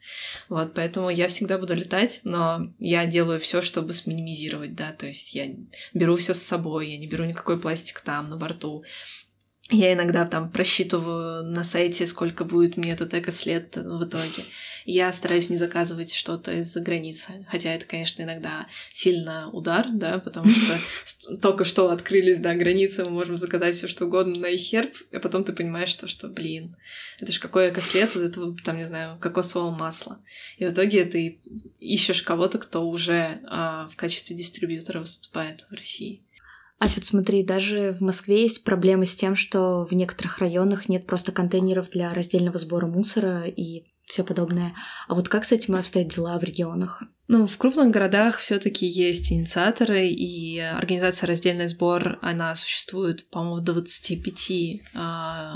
[0.49, 5.33] Вот, поэтому я всегда буду летать, но я делаю все, чтобы сминимизировать, да, то есть
[5.35, 5.47] я
[5.93, 8.83] беру все с собой, я не беру никакой пластик там, на борту.
[9.71, 14.45] Я иногда там просчитываю на сайте, сколько будет мне этот эко-след в итоге.
[14.85, 17.47] Я стараюсь не заказывать что-то из-за границы.
[17.49, 23.11] Хотя это, конечно, иногда сильно удар, да, потому что только что открылись, да, границы, мы
[23.11, 26.75] можем заказать все что угодно на iHerb, а потом ты понимаешь, что, что блин,
[27.19, 30.21] это же какой эко-след этого, там, не знаю, кокосового масла.
[30.59, 31.39] И в итоге ты
[31.79, 36.24] ищешь кого-то, кто уже а, в качестве дистрибьютора выступает в России.
[36.77, 41.07] А вот смотри, даже в Москве есть проблемы с тем, что в некоторых районах нет
[41.07, 44.73] просто контейнеров для раздельного сбора мусора и все подобное.
[45.07, 47.03] А вот как с этим обстоят дела в регионах?
[47.27, 53.63] Ну, в крупных городах все-таки есть инициаторы, и организация «Раздельный сбор», она существует, по-моему, в
[53.63, 54.79] 25 э,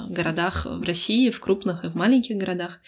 [0.10, 2.79] городах в России, в крупных и в маленьких городах.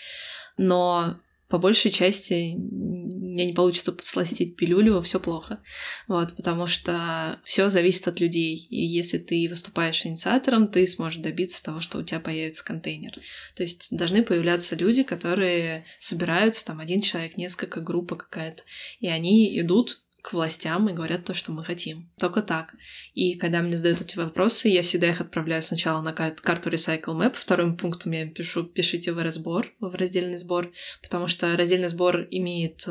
[0.57, 1.17] Но
[1.51, 5.61] по большей части мне не получится подсластить пилюлю, все плохо.
[6.07, 8.55] Вот, потому что все зависит от людей.
[8.69, 13.13] И если ты выступаешь инициатором, ты сможешь добиться того, что у тебя появится контейнер.
[13.55, 18.63] То есть должны появляться люди, которые собираются, там один человек, несколько группа какая-то,
[19.01, 22.12] и они идут к властям и говорят то, что мы хотим.
[22.17, 22.75] Только так.
[23.13, 27.17] И когда мне задают эти вопросы, я всегда их отправляю сначала на кар- карту Recycle
[27.17, 32.27] Map, вторым пунктом я пишу «пишите в разбор», в раздельный сбор, потому что раздельный сбор
[32.29, 32.86] имеет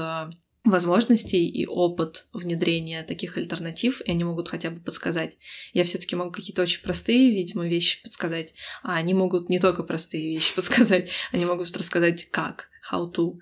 [0.64, 5.38] возможности и опыт внедрения таких альтернатив, и они могут хотя бы подсказать.
[5.72, 9.82] Я все таки могу какие-то очень простые, видимо, вещи подсказать, а они могут не только
[9.82, 13.38] простые вещи подсказать, они могут рассказать как, how to.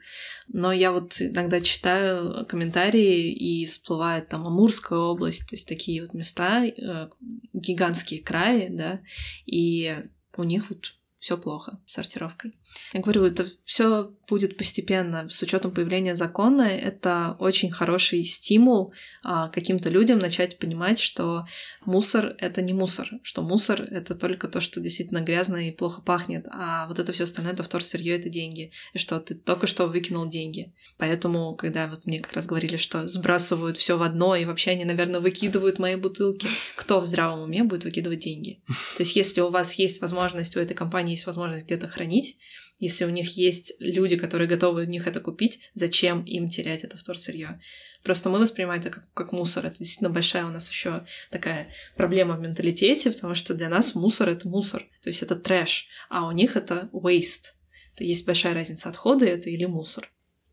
[0.47, 6.15] Но я вот иногда читаю комментарии, и всплывает там Амурская область, то есть такие вот
[6.15, 7.11] места, э,
[7.53, 9.01] гигантские краи, да,
[9.45, 10.05] и
[10.37, 12.53] у них вот все плохо с сортировкой.
[12.93, 15.29] Я говорю, это все будет постепенно.
[15.29, 21.47] С учетом появления закона, это очень хороший стимул а, каким-то людям начать понимать, что
[21.85, 26.47] мусор это не мусор, что мусор это только то, что действительно грязно и плохо пахнет,
[26.51, 28.73] а вот это все остальное это вторсырье, это деньги.
[28.93, 30.73] И что ты только что выкинул деньги.
[30.99, 34.85] Поэтому, когда вот мне как раз говорили, что сбрасывают все в одно, и вообще они,
[34.85, 38.61] наверное, выкидывают мои бутылки, кто в здравом уме будет выкидывать деньги?
[38.97, 42.37] То есть, если у вас есть возможность, у этой компании есть возможность где-то хранить,
[42.79, 46.97] если у них есть люди, которые готовы у них это купить, зачем им терять это
[46.97, 47.61] вторсырье?
[48.05, 49.67] Просто мы воспринимаем это как, как мусор.
[49.67, 54.29] Это действительно большая у нас еще такая проблема в менталитете, потому что для нас мусор
[54.29, 57.55] это мусор, то есть это трэш, а у них это waste.
[57.99, 60.09] Есть большая разница, отходы это или мусор.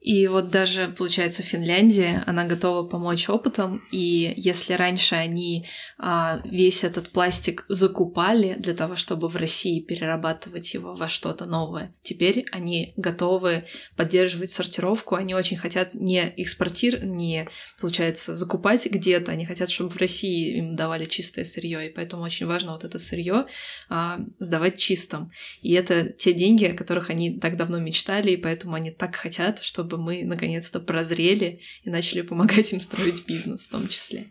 [0.06, 5.66] И вот даже, получается, Финляндия, она готова помочь опытом, и если раньше они
[5.98, 11.96] а, весь этот пластик закупали для того, чтобы в России перерабатывать его во что-то новое,
[12.04, 13.66] теперь они готовы
[13.96, 17.50] поддерживать сортировку, они очень хотят не экспортировать, не,
[17.82, 22.46] получается, закупать где-то, они хотят, чтобы в России им давали чистое сырье, и поэтому очень
[22.46, 23.48] важно вот это сырье
[23.90, 25.32] а, сдавать чистым.
[25.64, 29.64] И это те деньги, о которых они так давно мечтали, и поэтому они так хотят,
[29.64, 34.28] чтобы чтобы мы наконец-то прозрели и начали помогать им строить бизнес в том числе.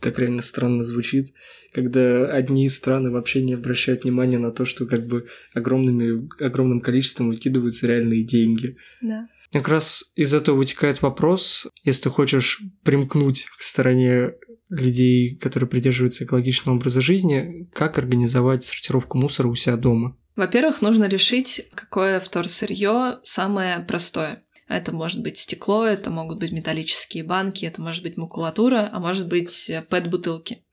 [0.00, 1.34] Так реально странно звучит,
[1.74, 7.28] когда одни страны вообще не обращают внимания на то, что как бы огромными, огромным количеством
[7.28, 8.76] выкидываются реальные деньги.
[9.02, 9.28] Да.
[9.52, 14.32] Как раз из этого вытекает вопрос, если ты хочешь примкнуть к стороне
[14.70, 20.16] людей, которые придерживаются экологичного образа жизни, как организовать сортировку мусора у себя дома?
[20.36, 24.42] Во-первых, нужно решить, какое вторсырье самое простое.
[24.68, 29.28] Это может быть стекло, это могут быть металлические банки, это может быть макулатура, а может
[29.28, 30.64] быть э, пэт-бутылки.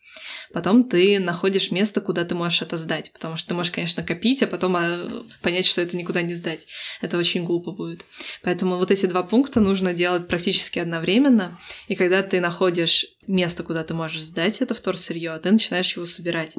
[0.51, 4.43] Потом ты находишь место, куда ты можешь это сдать, потому что ты можешь, конечно, копить,
[4.43, 6.67] а потом а, понять, что это никуда не сдать.
[7.01, 8.05] Это очень глупо будет.
[8.43, 13.83] Поэтому вот эти два пункта нужно делать практически одновременно, и когда ты находишь место, куда
[13.83, 16.57] ты можешь сдать это вторсырье, ты начинаешь его собирать.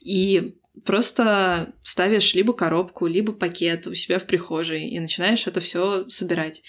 [0.00, 6.08] И просто ставишь либо коробку, либо пакет у себя в прихожей и начинаешь это все
[6.08, 6.62] собирать.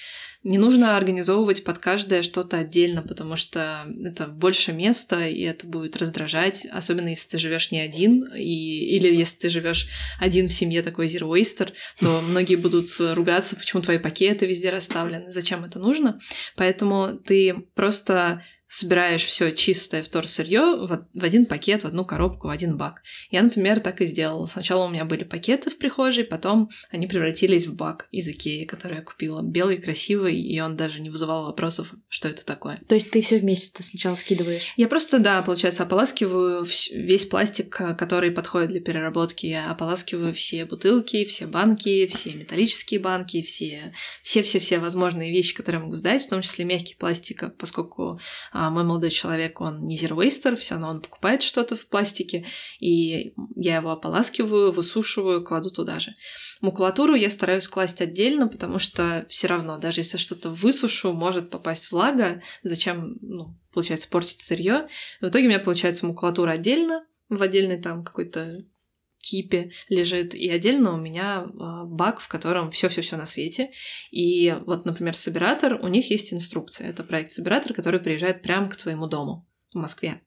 [0.43, 5.97] Не нужно организовывать под каждое что-то отдельно, потому что это больше места, и это будет
[5.97, 9.87] раздражать, особенно если ты живешь не один, и, или если ты живешь
[10.19, 15.31] один в семье такой zero waster, то многие будут ругаться, почему твои пакеты везде расставлены,
[15.31, 16.19] зачем это нужно.
[16.55, 18.43] Поэтому ты просто
[18.75, 23.01] собираешь все чистое вторсырье в, в один пакет, в одну коробку, в один бак.
[23.31, 24.45] Я, например, так и сделала.
[24.47, 28.97] Сначала у меня были пакеты в прихожей, потом они превратились в бак из Икеи, который
[28.97, 29.41] я купила.
[29.41, 32.81] Белый, красивый и он даже не вызывал вопросов, что это такое.
[32.87, 34.73] То есть ты все вместе сначала скидываешь?
[34.75, 39.45] Я просто, да, получается, ополаскиваю весь пластик, который подходит для переработки.
[39.45, 45.85] Я ополаскиваю все бутылки, все банки, все металлические банки, все, все-все-все возможные вещи, которые я
[45.85, 48.19] могу сдать, в том числе мягкий пластик, поскольку
[48.51, 52.45] а, мой молодой человек, он не waster, все равно он покупает что-то в пластике,
[52.79, 56.13] и я его ополаскиваю, высушиваю, кладу туда же.
[56.61, 61.91] Макулатуру я стараюсь класть отдельно, потому что все равно, даже если что-то высушу, может попасть
[61.91, 64.87] влага, зачем, ну, получается, портить сырье.
[65.21, 68.65] В итоге у меня получается макулатура отдельно, в отдельной там какой-то
[69.25, 73.71] кипе лежит, и отдельно у меня э, бак, в котором все-все-все на свете.
[74.11, 76.89] И вот, например, Собиратор, у них есть инструкция.
[76.89, 80.21] Это проект Собиратор, который приезжает прямо к твоему дому в Москве.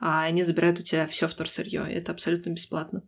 [0.00, 1.84] А они забирают у тебя все вторсырье.
[1.88, 3.02] Это абсолютно бесплатно.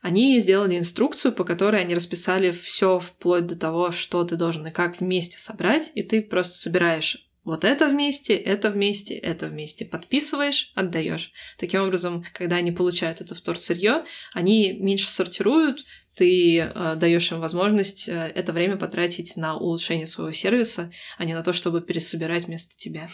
[0.00, 4.70] Они сделали инструкцию, по которой они расписали все вплоть до того, что ты должен и
[4.70, 9.86] как вместе собрать, и ты просто собираешь вот это вместе, это вместе, это вместе.
[9.86, 11.32] Подписываешь, отдаешь.
[11.56, 18.06] Таким образом, когда они получают это вторсырье, они меньше сортируют, ты э, даешь им возможность
[18.06, 22.76] э, это время потратить на улучшение своего сервиса, а не на то, чтобы пересобирать вместо
[22.76, 23.08] тебя.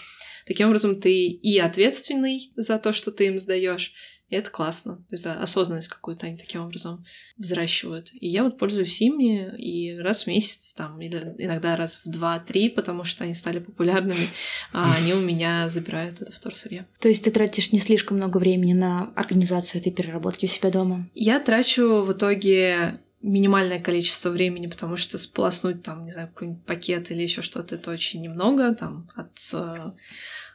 [0.46, 3.92] Таким образом, ты и ответственный за то, что ты им сдаешь,
[4.28, 4.96] и это классно.
[4.96, 7.04] То есть да, осознанность какую-то они таким образом
[7.36, 8.10] взращивают.
[8.12, 12.70] И я вот пользуюсь ими и раз в месяц, там, или иногда раз в два-три,
[12.70, 14.26] потому что они стали популярными,
[14.72, 16.86] а они у меня забирают это вторсырье.
[17.00, 21.08] То есть ты тратишь не слишком много времени на организацию этой переработки у себя дома?
[21.14, 27.10] Я трачу в итоге минимальное количество времени, потому что сполоснуть там, не знаю, какой-нибудь пакет
[27.10, 29.38] или еще что-то, это очень немного, там, от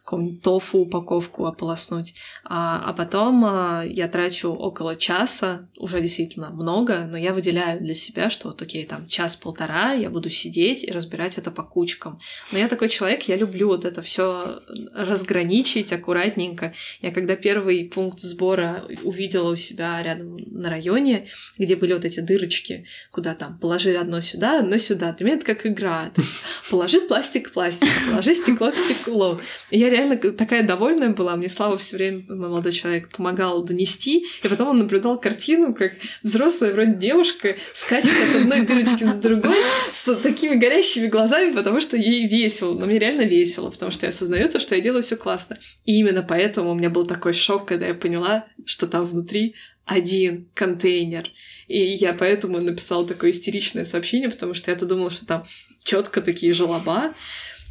[0.09, 2.15] какого-нибудь тофу упаковку ополоснуть.
[2.43, 7.93] А, а потом а, я трачу около часа, уже действительно много, но я выделяю для
[7.93, 12.19] себя, что вот окей, там час-полтора я буду сидеть и разбирать это по кучкам.
[12.51, 14.61] Но я такой человек, я люблю вот это все
[14.95, 16.73] разграничить аккуратненько.
[17.01, 21.27] Я когда первый пункт сбора увидела у себя рядом на районе,
[21.59, 25.13] где были вот эти дырочки, куда там положи одно сюда, одно сюда.
[25.13, 26.09] Для меня это как игра.
[26.15, 26.37] То есть
[26.71, 29.39] положи пластик к пластику, положи стекло к стеклу.
[29.69, 31.35] И я реально такая довольная была.
[31.35, 34.25] Мне Слава все время, мой молодой человек, помогал донести.
[34.43, 35.93] И потом он наблюдал картину, как
[36.23, 39.57] взрослая вроде девушка скачет от одной дырочки до другой
[39.91, 42.77] с такими горящими глазами, потому что ей весело.
[42.77, 45.57] Но мне реально весело, потому что я осознаю то, что я делаю все классно.
[45.85, 50.47] И именно поэтому у меня был такой шок, когда я поняла, что там внутри один
[50.53, 51.29] контейнер.
[51.67, 55.45] И я поэтому написала такое истеричное сообщение, потому что я-то думала, что там
[55.83, 57.15] четко такие желоба,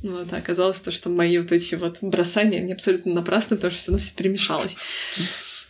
[0.02, 3.80] вот, а оказалось то, что мои вот эти вот бросания, они абсолютно напрасны, потому что
[3.80, 4.76] все равно все перемешалось.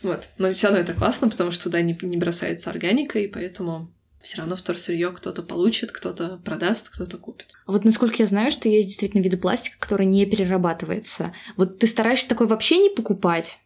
[0.01, 0.29] Вот.
[0.37, 4.37] Но все равно это классно, потому что туда не, не бросается органика, и поэтому все
[4.37, 7.53] равно вторсырье кто-то получит, кто-то продаст, кто-то купит.
[7.65, 11.33] А вот насколько я знаю, что есть действительно виды пластика, который не перерабатывается.
[11.55, 13.59] Вот ты стараешься такой вообще не покупать?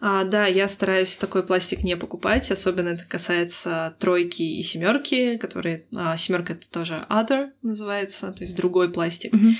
[0.00, 5.86] А, да, я стараюсь такой пластик не покупать, особенно это касается тройки и семерки, которые
[5.94, 9.34] а, семерка это тоже other называется, то есть другой пластик.
[9.34, 9.52] Mm-hmm.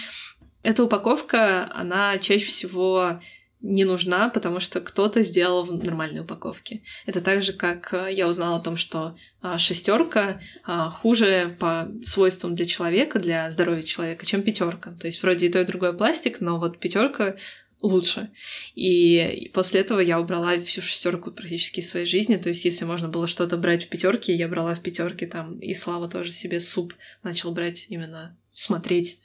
[0.63, 3.21] Эта упаковка, она чаще всего
[3.61, 6.83] не нужна, потому что кто-то сделал в нормальной упаковке.
[7.07, 11.89] Это так же, как э, я узнала о том, что а, шестерка а, хуже по
[12.05, 14.93] свойствам для человека, для здоровья человека, чем пятерка.
[14.93, 17.35] То есть вроде и то, и другое пластик, но вот пятерка
[17.81, 18.31] лучше.
[18.77, 22.37] И после этого я убрала всю шестерку практически из своей жизни.
[22.37, 25.55] То есть, если можно было что-то брать в пятерке, я брала в пятерке там.
[25.57, 29.19] И Слава тоже себе суп начал брать именно смотреть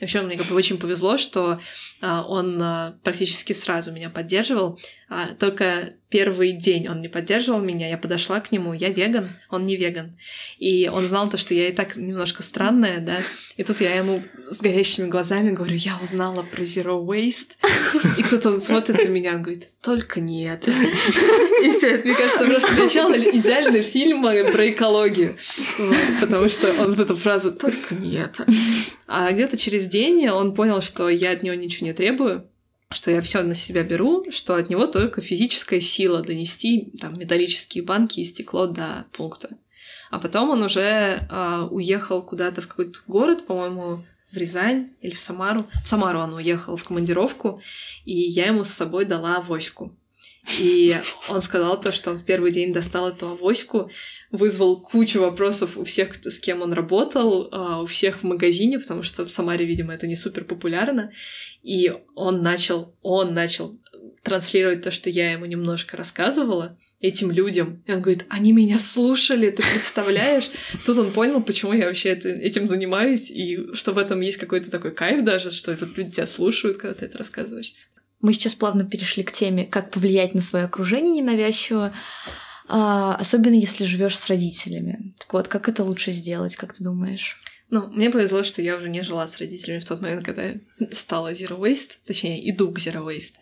[0.00, 1.60] вообще мне как бы очень повезло, что
[2.00, 4.78] а, он а, практически сразу меня поддерживал.
[5.10, 9.66] А, только первый день он не поддерживал меня, я подошла к нему, я веган, он
[9.66, 10.16] не веган.
[10.58, 13.20] И он знал то, что я и так немножко странная, да.
[13.56, 17.52] И тут я ему с горящими глазами говорю, я узнала про Zero Waste.
[18.18, 20.68] И тут он смотрит на меня, он говорит, только нет.
[20.68, 25.36] И все, это, мне кажется, просто начало идеального фильма про экологию.
[25.78, 28.36] Вот, потому что он вот эту фразу «только нет».
[29.10, 32.48] А где-то через день он понял, что я от него ничего не требую,
[32.90, 37.84] что я все на себя беру, что от него только физическая сила донести там металлические
[37.84, 39.56] банки и стекло до пункта.
[40.10, 40.80] А потом он уже
[41.30, 45.66] э, уехал куда-то в какой-то город, по-моему, в Рязань или в Самару.
[45.84, 47.60] В Самару он уехал в командировку,
[48.04, 49.97] и я ему с собой дала авоську.
[50.58, 50.96] И
[51.28, 53.90] он сказал то, что он в первый день достал эту авоську,
[54.30, 59.02] вызвал кучу вопросов у всех, с кем он работал, а, у всех в магазине, потому
[59.02, 61.12] что в Самаре, видимо, это не супер популярно.
[61.62, 63.78] И он начал, он начал
[64.22, 67.82] транслировать то, что я ему немножко рассказывала, этим людям.
[67.86, 70.50] И он говорит, они меня слушали, ты представляешь?
[70.84, 74.90] Тут он понял, почему я вообще этим занимаюсь, и что в этом есть какой-то такой
[74.90, 77.72] кайф даже, что люди тебя слушают, когда ты это рассказываешь.
[78.20, 81.92] Мы сейчас плавно перешли к теме, как повлиять на свое окружение ненавязчиво,
[82.68, 85.14] а, особенно если живешь с родителями.
[85.18, 87.38] Так вот, как это лучше сделать, как ты думаешь?
[87.70, 90.54] Ну, мне повезло, что я уже не жила с родителями в тот момент, когда я
[90.90, 93.34] стала Zero Waste, точнее, иду к Zero Waste.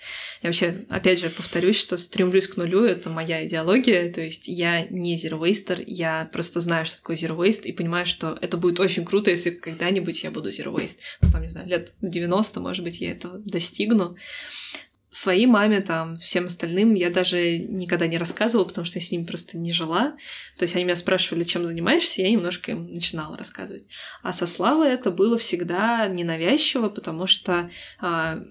[0.42, 4.84] Я вообще, опять же, повторюсь, что стремлюсь к нулю, это моя идеология, то есть я
[4.88, 8.80] не Zero Waster, я просто знаю, что такое Zero Waste, и понимаю, что это будет
[8.80, 10.98] очень круто, если когда-нибудь я буду Zero Waste.
[11.20, 14.16] Ну, там, не знаю, лет 90, может быть, я этого достигну
[15.11, 19.24] своей маме, там, всем остальным я даже никогда не рассказывала, потому что я с ними
[19.24, 20.16] просто не жила.
[20.59, 23.86] То есть они меня спрашивали, чем занимаешься, я немножко им начинала рассказывать.
[24.22, 28.42] А со Славой это было всегда ненавязчиво, потому что а,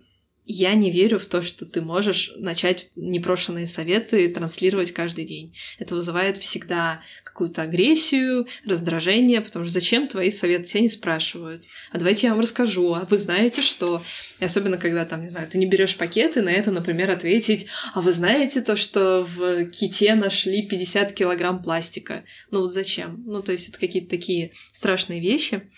[0.45, 5.55] я не верю в то, что ты можешь начать непрошенные советы транслировать каждый день.
[5.79, 11.65] Это вызывает всегда какую-то агрессию, раздражение, потому что зачем твои советы тебя не спрашивают?
[11.91, 14.01] А давайте я вам расскажу, а вы знаете что?
[14.39, 18.01] И особенно, когда там, не знаю, ты не берешь пакеты, на это, например, ответить, а
[18.01, 22.23] вы знаете то, что в ките нашли 50 килограмм пластика?
[22.51, 23.23] Ну вот зачем?
[23.25, 25.69] Ну, то есть это какие-то такие страшные вещи.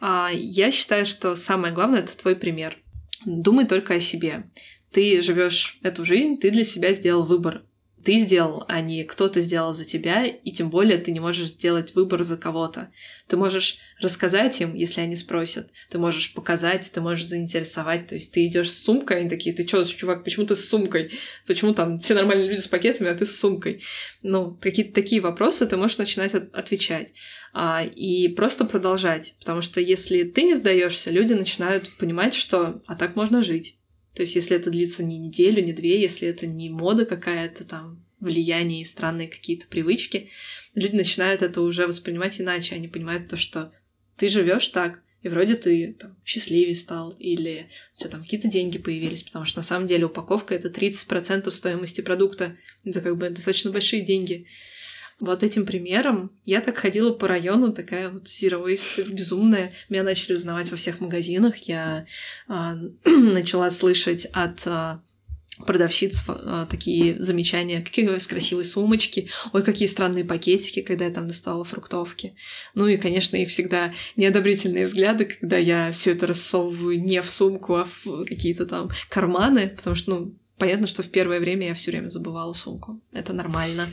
[0.00, 2.78] А я считаю, что самое главное— это твой пример.
[3.24, 4.44] Думай только о себе.
[4.92, 7.64] Ты живешь эту жизнь, ты для себя сделал выбор
[8.04, 11.94] ты сделал, а не кто-то сделал за тебя, и тем более ты не можешь сделать
[11.94, 12.92] выбор за кого-то.
[13.28, 18.32] Ты можешь рассказать им, если они спросят, ты можешь показать, ты можешь заинтересовать, то есть
[18.32, 21.12] ты идешь с сумкой, они такие, ты чё, чувак, почему ты с сумкой?
[21.46, 23.82] Почему там все нормальные люди с пакетами, а ты с сумкой?
[24.22, 27.14] Ну, какие-то такие вопросы ты можешь начинать от- отвечать
[27.56, 32.96] а, и просто продолжать, потому что если ты не сдаешься, люди начинают понимать, что а
[32.96, 33.76] так можно жить.
[34.14, 38.04] То есть, если это длится не неделю, не две, если это не мода какая-то там,
[38.18, 40.30] влияние и странные какие-то привычки,
[40.74, 42.74] люди начинают это уже воспринимать иначе.
[42.74, 43.72] Они понимают то, что
[44.16, 48.78] ты живешь так, и вроде ты там, счастливее стал, или у тебя там какие-то деньги
[48.78, 52.56] появились, потому что на самом деле упаковка это 30% стоимости продукта.
[52.84, 54.48] Это как бы достаточно большие деньги
[55.20, 59.70] вот этим примером я так ходила по району, такая вот waste безумная.
[59.88, 61.56] Меня начали узнавать во всех магазинах.
[61.68, 62.06] Я
[62.48, 65.02] а, начала слышать от а,
[65.66, 71.10] продавщиц а, такие замечания, какие у вас красивые сумочки, ой, какие странные пакетики, когда я
[71.10, 72.34] там достала фруктовки.
[72.74, 77.76] Ну и, конечно, и всегда неодобрительные взгляды, когда я все это рассовываю не в сумку,
[77.76, 81.90] а в какие-то там карманы, потому что, ну, Понятно, что в первое время я все
[81.90, 83.00] время забывала сумку.
[83.12, 83.88] Это нормально.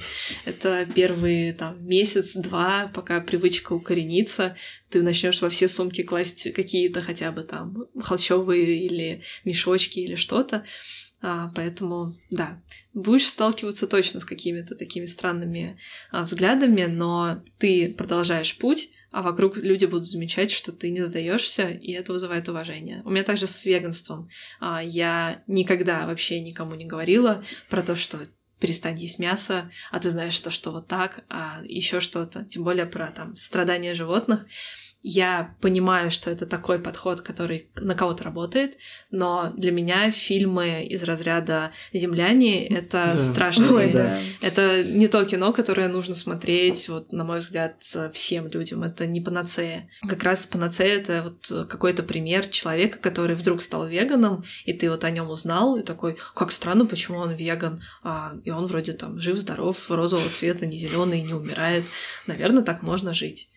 [0.46, 4.56] Это первые там месяц-два, пока привычка укоренится,
[4.90, 10.64] ты начнешь во все сумки класть какие-то хотя бы там холщовые или мешочки или что-то.
[11.24, 12.62] А, поэтому, да,
[12.94, 15.78] будешь сталкиваться точно с какими-то такими странными
[16.12, 21.68] а, взглядами, но ты продолжаешь путь, а вокруг люди будут замечать, что ты не сдаешься,
[21.70, 23.02] и это вызывает уважение.
[23.04, 24.30] У меня также с веганством.
[24.60, 28.28] А, я никогда вообще никому не говорила про то, что
[28.60, 32.86] перестань есть мясо, а ты знаешь, что, что вот так, а еще что-то, тем более
[32.86, 34.46] про там страдания животных.
[35.04, 38.78] Я понимаю, что это такой подход, который на кого-то работает,
[39.10, 43.18] но для меня фильмы из разряда «Земляне»— это да.
[43.18, 43.74] страшно.
[43.74, 44.20] Ой, да.
[44.42, 47.82] Это не то кино, которое нужно смотреть, вот, на мой взгляд,
[48.14, 48.84] всем людям.
[48.84, 49.90] Это не панацея.
[50.08, 55.04] Как раз панацея— это вот какой-то пример человека, который вдруг стал веганом, и ты вот
[55.04, 59.20] о нем узнал, и такой, как странно, почему он веган, а, и он вроде там
[59.20, 61.86] жив-здоров, розового цвета, не зеленый, не умирает.
[62.28, 63.51] Наверное, так можно жить.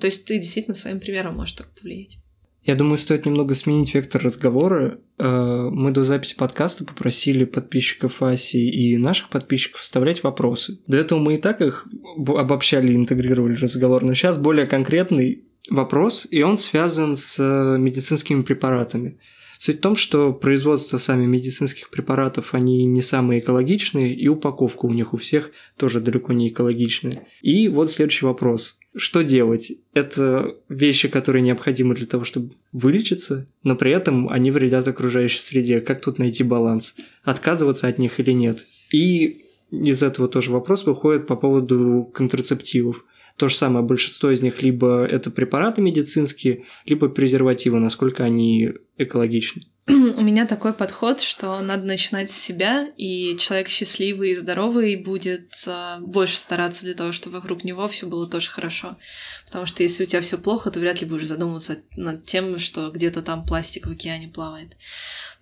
[0.00, 2.18] То есть ты действительно своим примером можешь так повлиять.
[2.64, 5.00] Я думаю, стоит немного сменить вектор разговора.
[5.18, 10.78] Э, мы до записи подкаста попросили подписчиков Аси и наших подписчиков вставлять вопросы.
[10.86, 16.26] До этого мы и так их обобщали, интегрировали в разговор, но сейчас более конкретный вопрос,
[16.30, 19.18] и он связан с э, медицинскими препаратами.
[19.58, 24.92] Суть в том, что производство сами медицинских препаратов, они не самые экологичные, и упаковка у
[24.92, 27.26] них у всех тоже далеко не экологичная.
[27.42, 28.78] И вот следующий вопрос.
[28.94, 29.72] Что делать?
[29.94, 35.80] Это вещи, которые необходимы для того, чтобы вылечиться, но при этом они вредят окружающей среде.
[35.80, 36.94] Как тут найти баланс?
[37.24, 38.66] Отказываться от них или нет?
[38.90, 43.04] И из этого тоже вопрос выходит по поводу контрацептивов.
[43.42, 49.64] То же самое, большинство из них либо это препараты медицинские, либо презервативы, насколько они экологичны.
[49.88, 55.50] у меня такой подход, что надо начинать с себя, и человек счастливый и здоровый будет
[55.66, 58.96] а, больше стараться для того, чтобы вокруг него все было тоже хорошо.
[59.44, 62.90] Потому что если у тебя все плохо, ты вряд ли будешь задумываться над тем, что
[62.90, 64.76] где-то там пластик в океане плавает.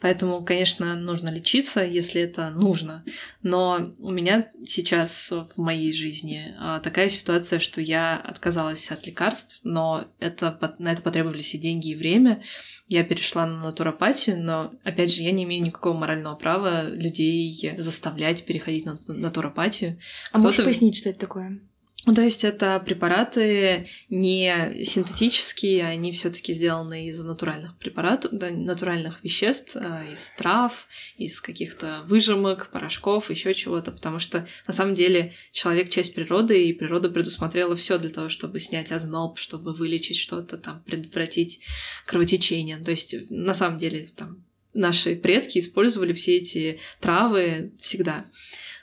[0.00, 3.04] Поэтому, конечно, нужно лечиться, если это нужно.
[3.42, 9.60] Но у меня сейчас в моей жизни а, такая ситуация, что я отказалась от лекарств,
[9.62, 12.42] но это, на это потребовались и деньги, и время.
[12.88, 18.44] Я перешла на натуропатию, но, опять же, я не имею никакого морального права людей заставлять
[18.44, 19.98] переходить на натуропатию.
[20.32, 21.60] А можешь пояснить, что это такое?
[22.06, 29.76] Ну, то есть это препараты не синтетические, они все-таки сделаны из натуральных препаратов, натуральных веществ,
[29.76, 30.86] э, из трав,
[31.18, 36.72] из каких-то выжимок, порошков, еще чего-то, потому что на самом деле человек часть природы, и
[36.72, 41.60] природа предусмотрела все для того, чтобы снять озноб, чтобы вылечить что-то, там, предотвратить
[42.06, 42.78] кровотечение.
[42.78, 44.42] То есть на самом деле там
[44.72, 48.24] наши предки использовали все эти травы всегда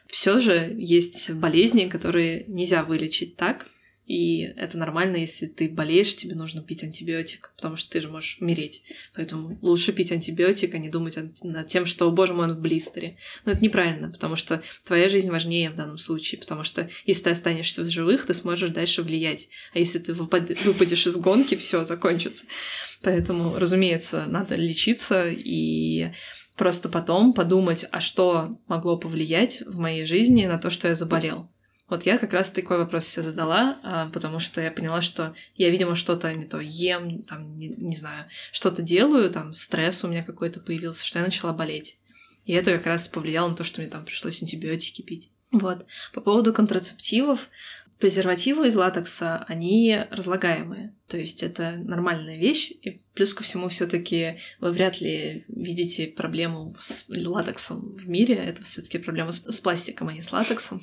[0.10, 3.68] все же есть болезни, которые нельзя вылечить так,
[4.08, 8.38] и это нормально, если ты болеешь, тебе нужно пить антибиотик, потому что ты же можешь
[8.40, 8.82] умереть.
[9.14, 13.18] Поэтому лучше пить антибиотик, а не думать над тем, что, боже мой, он в блистере.
[13.44, 17.30] Но это неправильно, потому что твоя жизнь важнее в данном случае, потому что если ты
[17.32, 19.50] останешься в живых, ты сможешь дальше влиять.
[19.74, 22.46] А если ты выпадешь из гонки, все закончится.
[23.02, 26.14] Поэтому, разумеется, надо лечиться и
[26.58, 31.50] просто потом подумать, а что могло повлиять в моей жизни на то, что я заболел.
[31.88, 35.70] Вот я как раз такой вопрос себе задала, а, потому что я поняла, что я,
[35.70, 40.24] видимо, что-то не то ем, там, не, не знаю, что-то делаю, там, стресс у меня
[40.24, 41.98] какой-то появился, что я начала болеть.
[42.44, 45.32] И это как раз повлияло на то, что мне там пришлось антибиотики пить.
[45.52, 45.86] Вот.
[46.14, 47.48] По поводу контрацептивов,
[48.00, 50.94] презервативы из латекса, они разлагаемые.
[51.08, 52.72] То есть это нормальная вещь.
[52.82, 58.36] И плюс ко всему все таки вы вряд ли видите проблему с латексом в мире.
[58.36, 60.82] Это все таки проблема с, пластиком, а не с латексом.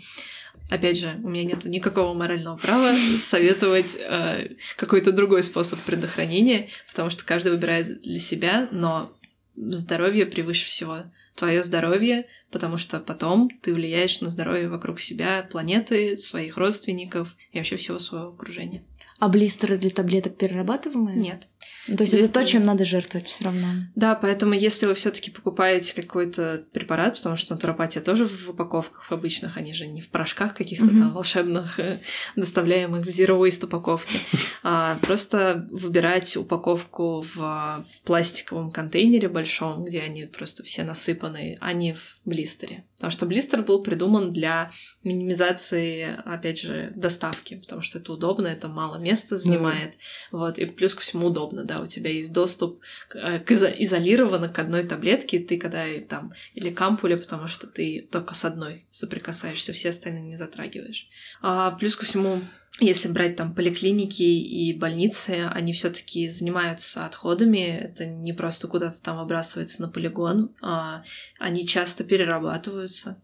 [0.71, 7.11] Опять же, у меня нет никакого морального права советовать э, какой-то другой способ предохранения, потому
[7.11, 9.15] что каждый выбирает для себя, но
[9.57, 11.05] здоровье превыше всего
[11.35, 17.59] твое здоровье, потому что потом ты влияешь на здоровье вокруг себя, планеты, своих родственников и
[17.59, 18.85] вообще всего своего окружения.
[19.19, 21.17] А блистеры для таблеток перерабатываемые?
[21.17, 21.49] Нет.
[21.87, 23.67] То есть это то, чем надо жертвовать все равно.
[23.95, 29.13] Да, поэтому если вы все-таки покупаете какой-то препарат, потому что натуропатия тоже в упаковках в
[29.13, 30.99] обычных, они же не в порошках каких-то mm-hmm.
[30.99, 31.99] там волшебных, э,
[32.37, 34.19] доставляемых в zero waste упаковке,
[34.63, 41.95] а просто выбирать упаковку в пластиковом контейнере большом, где они просто все насыпаны, а не
[41.95, 42.85] в блистере.
[42.97, 44.71] Потому что блистер был придуман для
[45.03, 49.99] минимизации, опять же, доставки, потому что это удобно, это мало места занимает, mm.
[50.31, 53.75] вот, и плюс ко всему удобно, да, у тебя есть доступ к, э, к изо-
[53.77, 58.45] изолированно к одной таблетке, ты когда там, или к ампуле, потому что ты только с
[58.45, 61.09] одной соприкасаешься, все остальные не затрагиваешь.
[61.43, 62.43] А плюс ко всему
[62.81, 67.61] если брать там поликлиники и больницы, они все-таки занимаются отходами.
[67.61, 71.05] Это не просто куда-то там выбрасывается на полигон, а
[71.39, 73.21] они часто перерабатываются.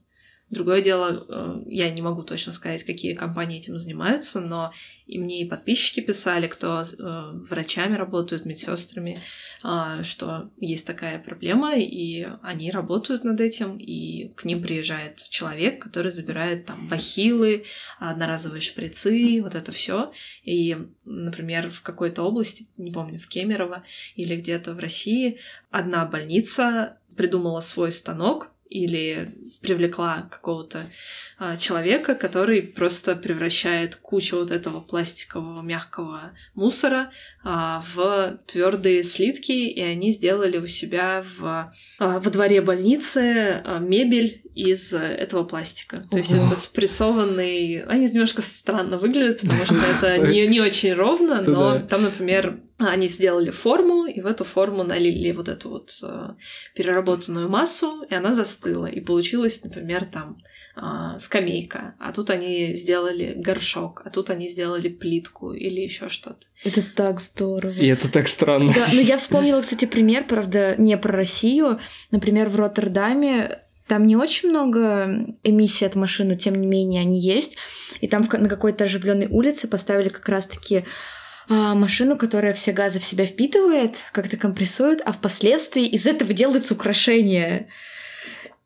[0.51, 4.73] Другое дело, э, я не могу точно сказать, какие компании этим занимаются, но
[5.07, 6.85] и мне и подписчики писали, кто э,
[7.49, 9.21] врачами работают, медсестрами,
[10.03, 16.11] что есть такая проблема, и они работают над этим, и к ним приезжает человек, который
[16.11, 17.65] забирает там бахилы,
[17.99, 20.13] одноразовые шприцы, вот это все.
[20.45, 23.85] И, например, в какой-то области, не помню, в Кемерово
[24.15, 25.39] или где-то в России,
[25.71, 30.85] одна больница придумала свой станок, или привлекла какого-то
[31.39, 37.11] а, человека, который просто превращает кучу вот этого пластикового мягкого мусора
[37.43, 43.81] а, в твердые слитки, и они сделали у себя в, а, во дворе больницы а,
[43.81, 46.05] мебель из этого пластика.
[46.11, 47.83] То есть это спрессованный...
[47.85, 53.09] Они немножко странно выглядят, потому что это не, не очень ровно, но там, например, они
[53.09, 56.31] сделали форму, и в эту форму налили вот эту вот э,
[56.75, 58.87] переработанную массу, и она застыла.
[58.87, 60.39] И получилось, например, там
[60.77, 66.47] э, скамейка, а тут они сделали горшок, а тут они сделали плитку или еще что-то.
[66.65, 67.73] Это так здорово.
[67.73, 68.73] И это так странно.
[68.75, 71.79] Да, но я вспомнила, кстати, пример, правда, не про Россию.
[72.11, 73.61] Например, в Роттердаме
[73.91, 77.57] там не очень много эмиссий от машин, но тем не менее они есть.
[78.01, 80.85] И там на какой-то оживленной улице поставили как раз-таки
[81.53, 86.75] а, машину, которая все газы в себя впитывает, как-то компрессует, а впоследствии из этого делается
[86.75, 87.67] украшение.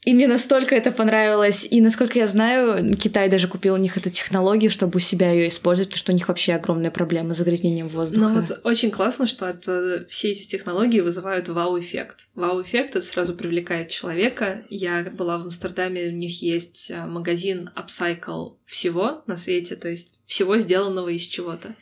[0.04, 1.66] И мне настолько это понравилось.
[1.70, 5.48] И насколько я знаю, Китай даже купил у них эту технологию, чтобы у себя ее
[5.48, 8.28] использовать, потому что у них вообще огромная проблема с загрязнением воздуха.
[8.28, 12.26] Ну вот очень классно, что это, все эти технологии вызывают вау-эффект.
[12.34, 14.66] Вау-эффект это сразу привлекает человека.
[14.68, 20.10] Я была в Амстердаме, у них есть а, магазин Upcycle всего на свете, то есть
[20.26, 21.74] всего сделанного из чего-то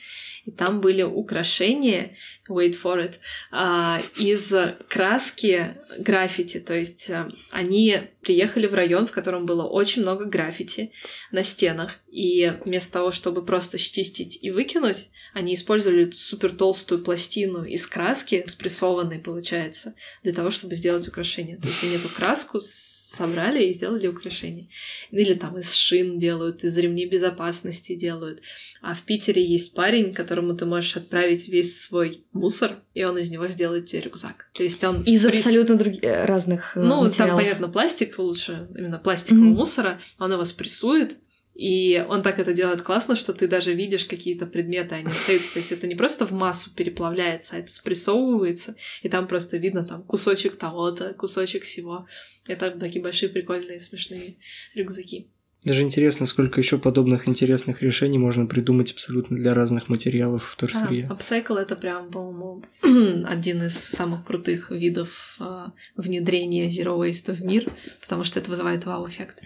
[0.44, 2.16] и там были украшения,
[2.48, 3.14] wait for it,
[3.50, 4.52] а, из
[4.88, 10.92] краски граффити, то есть а, они приехали в район, в котором было очень много граффити
[11.30, 17.64] на стенах, и вместо того, чтобы просто счистить и выкинуть, они использовали супер толстую пластину
[17.64, 21.56] из краски, спрессованной, получается, для того, чтобы сделать украшение.
[21.56, 22.60] То есть они эту краску
[23.12, 24.68] собрали и сделали украшение.
[25.10, 28.40] Или там из шин делают, из ремней безопасности делают.
[28.80, 33.30] А в Питере есть парень, которому ты можешь отправить весь свой мусор, и он из
[33.30, 34.50] него сделает тебе рюкзак.
[34.54, 35.02] То есть он...
[35.02, 35.46] Из спресс...
[35.46, 37.16] абсолютно других э, разных э, Ну, материалов.
[37.16, 39.54] там, понятно, пластик лучше, именно пластикового mm-hmm.
[39.54, 40.00] мусора.
[40.18, 41.16] Он его спрессует,
[41.54, 45.52] и он так это делает классно, что ты даже видишь какие-то предметы, они остаются.
[45.52, 49.84] То есть это не просто в массу переплавляется, а это спрессовывается, и там просто видно
[49.84, 52.06] там кусочек того-то, кусочек всего.
[52.46, 54.36] Это такие большие прикольные смешные
[54.74, 55.28] рюкзаки.
[55.64, 61.06] Даже интересно, сколько еще подобных интересных решений можно придумать абсолютно для разных материалов в торсырье.
[61.08, 62.64] А, Upcycle это прям, по-моему,
[63.26, 68.86] один из самых крутых видов э, внедрения Zero Waste в мир, потому что это вызывает
[68.86, 69.44] вау-эффект.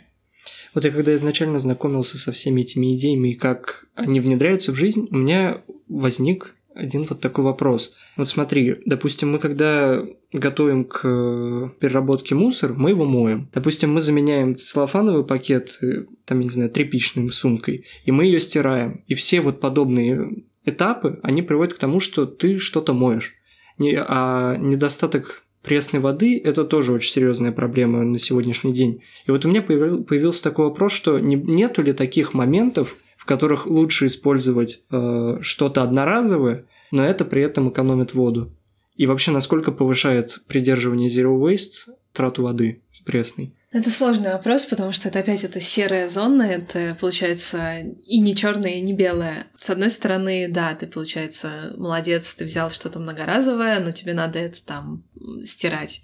[0.76, 5.08] Вот я когда изначально знакомился со всеми этими идеями и как они внедряются в жизнь,
[5.10, 7.94] у меня возник один вот такой вопрос.
[8.18, 10.04] Вот смотри, допустим, мы когда
[10.34, 13.48] готовим к переработке мусор, мы его моем.
[13.54, 19.02] Допустим, мы заменяем целлофановый пакет, э, там, не знаю, тряпичной сумкой, и мы ее стираем.
[19.06, 23.32] И все вот подобные этапы, они приводят к тому, что ты что-то моешь.
[23.80, 29.02] А недостаток пресной воды– это тоже очень серьезная проблема на сегодняшний день.
[29.26, 33.66] И вот у меня появился такой вопрос, что не, нету ли таких моментов, в которых
[33.66, 38.52] лучше использовать э, что-то одноразовое, но это при этом экономит воду.
[38.94, 43.52] И вообще, насколько повышает придерживание Zero Waste трату воды пресной?
[43.76, 48.76] Это сложный вопрос, потому что это опять это серая зона, это получается и не черное,
[48.76, 49.48] и не белое.
[49.54, 54.64] С одной стороны, да, ты, получается, молодец, ты взял что-то многоразовое, но тебе надо это
[54.64, 55.04] там
[55.44, 56.00] стирать.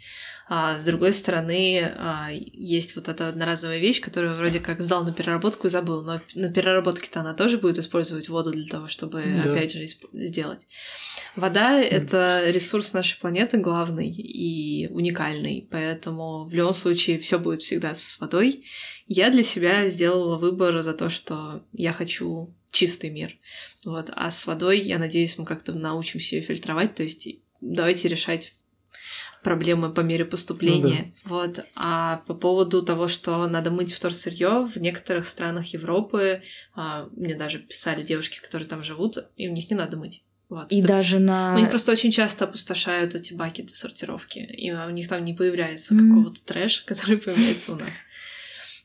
[0.54, 5.10] А с другой стороны, а, есть вот эта одноразовая вещь, которую вроде как сдал на
[5.10, 9.50] переработку и забыл, но на переработке-то она тоже будет использовать воду для того, чтобы, да.
[9.50, 10.68] опять же, сделать.
[11.36, 17.94] Вода— это ресурс нашей планеты главный и уникальный, поэтому в любом случае все будет всегда
[17.94, 18.66] с водой.
[19.06, 23.38] Я для себя сделала выбор за то, что я хочу чистый мир.
[23.86, 24.10] Вот.
[24.14, 26.94] А с водой, я надеюсь, мы как-то научимся ее фильтровать.
[26.94, 27.26] То есть
[27.62, 28.52] давайте решать
[29.42, 31.14] проблемы по мере поступления.
[31.24, 31.34] Ну, да.
[31.34, 31.64] Вот.
[31.74, 36.42] А по поводу того, что надо мыть вторсырье, в некоторых странах Европы
[36.74, 40.22] а, мне даже писали девушки, которые там живут, и у них не надо мыть.
[40.48, 40.66] Вот.
[40.70, 41.54] И То даже на...
[41.56, 45.94] Они просто очень часто опустошают эти баки для сортировки, и у них там не появляется
[45.94, 46.08] mm.
[46.08, 48.02] какого-то трэша, который появляется у нас.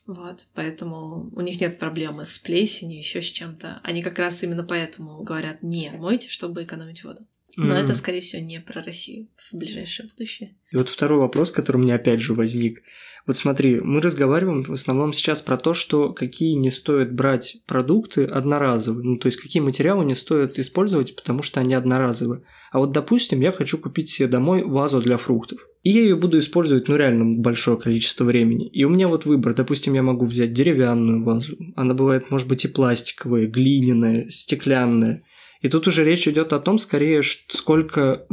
[0.06, 3.80] Вот, поэтому у них нет проблемы с плесенью, еще с чем-то.
[3.82, 7.26] Они как раз именно поэтому говорят, не мойте, чтобы экономить воду.
[7.56, 7.84] Но mm.
[7.84, 10.56] это, скорее всего, не про Россию в ближайшее будущее.
[10.70, 12.82] И вот второй вопрос, который у меня опять же возник.
[13.26, 18.24] Вот смотри, мы разговариваем в основном сейчас про то, что какие не стоит брать продукты
[18.24, 19.04] одноразовые.
[19.04, 22.42] Ну, то есть, какие материалы не стоит использовать, потому что они одноразовые.
[22.70, 25.60] А вот, допустим, я хочу купить себе домой вазу для фруктов.
[25.82, 28.68] И я ее буду использовать, ну, реально большое количество времени.
[28.68, 29.54] И у меня вот выбор.
[29.54, 31.56] Допустим, я могу взять деревянную вазу.
[31.76, 35.22] Она бывает, может быть, и пластиковая, глиняная, стеклянная.
[35.60, 38.26] И тут уже речь идет о том, скорее, сколько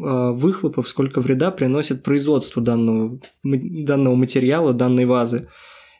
[0.00, 5.48] а, выхлопов, сколько вреда приносит производство данного, данного материала, данной вазы.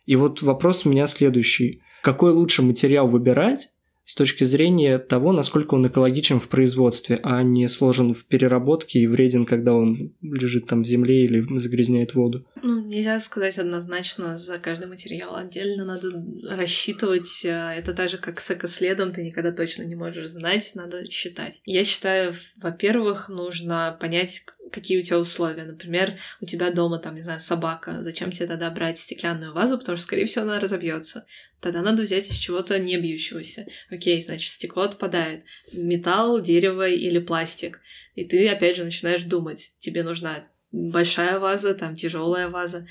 [0.07, 1.83] И вот вопрос у меня следующий.
[2.03, 3.70] Какой лучше материал выбирать,
[4.05, 9.07] с точки зрения того, насколько он экологичен в производстве, а не сложен в переработке и
[9.07, 12.44] вреден, когда он лежит там в земле или загрязняет воду.
[12.62, 15.36] Ну, нельзя сказать однозначно за каждый материал.
[15.36, 16.11] Отдельно надо
[16.48, 17.44] рассчитывать.
[17.44, 21.61] Э, это так же, как с экоследом, ты никогда точно не можешь знать, надо считать.
[21.64, 25.64] Я считаю, во-первых, нужно понять, какие у тебя условия.
[25.64, 28.03] Например, у тебя дома, там, не знаю, собака.
[28.03, 29.78] Зачем тебе тогда брать стеклянную вазу?
[29.78, 31.26] Потому что, скорее всего, она разобьется.
[31.62, 33.66] Тогда надо взять из чего-то не бьющегося.
[33.88, 35.44] Окей, значит, стекло отпадает.
[35.72, 37.80] Металл, дерево или пластик.
[38.16, 39.74] И ты, опять же, начинаешь думать.
[39.78, 42.88] Тебе нужна большая ваза, там, тяжелая ваза.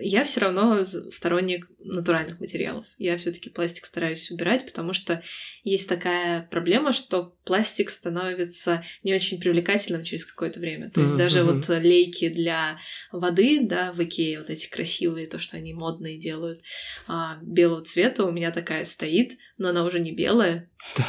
[0.00, 2.84] Я все равно сторонник натуральных материалов.
[2.98, 5.22] Я все-таки пластик стараюсь убирать, потому что
[5.64, 10.90] есть такая проблема, что пластик становится не очень привлекательным через какое-то время.
[10.90, 11.18] То есть mm-hmm.
[11.18, 12.78] даже вот лейки для
[13.12, 16.60] воды, да, в Икее, вот эти красивые, то, что они модные делают,
[17.06, 20.68] а, белого цвета у меня такая стоит, но она уже не белая,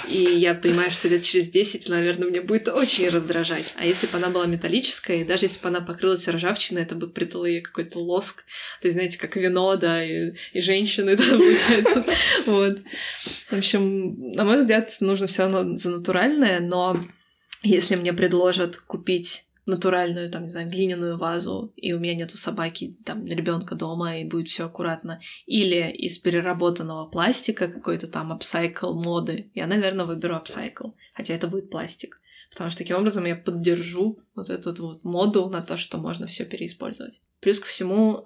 [0.09, 3.75] и я понимаю, что лет через 10, наверное, мне будет очень раздражать.
[3.77, 7.07] А если бы она была металлическая, и даже если бы она покрылась ржавчиной, это бы
[7.07, 8.45] придало ей какой-то лоск.
[8.81, 12.05] То есть, знаете, как вино, да, и, и женщины, да, получается.
[12.45, 12.79] Вот.
[13.49, 17.01] В общем, на мой взгляд, нужно все равно за натуральное, но
[17.63, 22.97] если мне предложат купить натуральную, там, не знаю, глиняную вазу, и у меня нету собаки,
[23.05, 25.21] там, ребенка дома, и будет все аккуратно.
[25.45, 29.51] Или из переработанного пластика какой-то там апсайкл моды.
[29.53, 32.19] Я, наверное, выберу апсайкл, хотя это будет пластик.
[32.51, 36.45] Потому что таким образом я поддержу вот эту вот моду на то, что можно все
[36.45, 37.21] переиспользовать.
[37.41, 38.25] Плюс ко всему,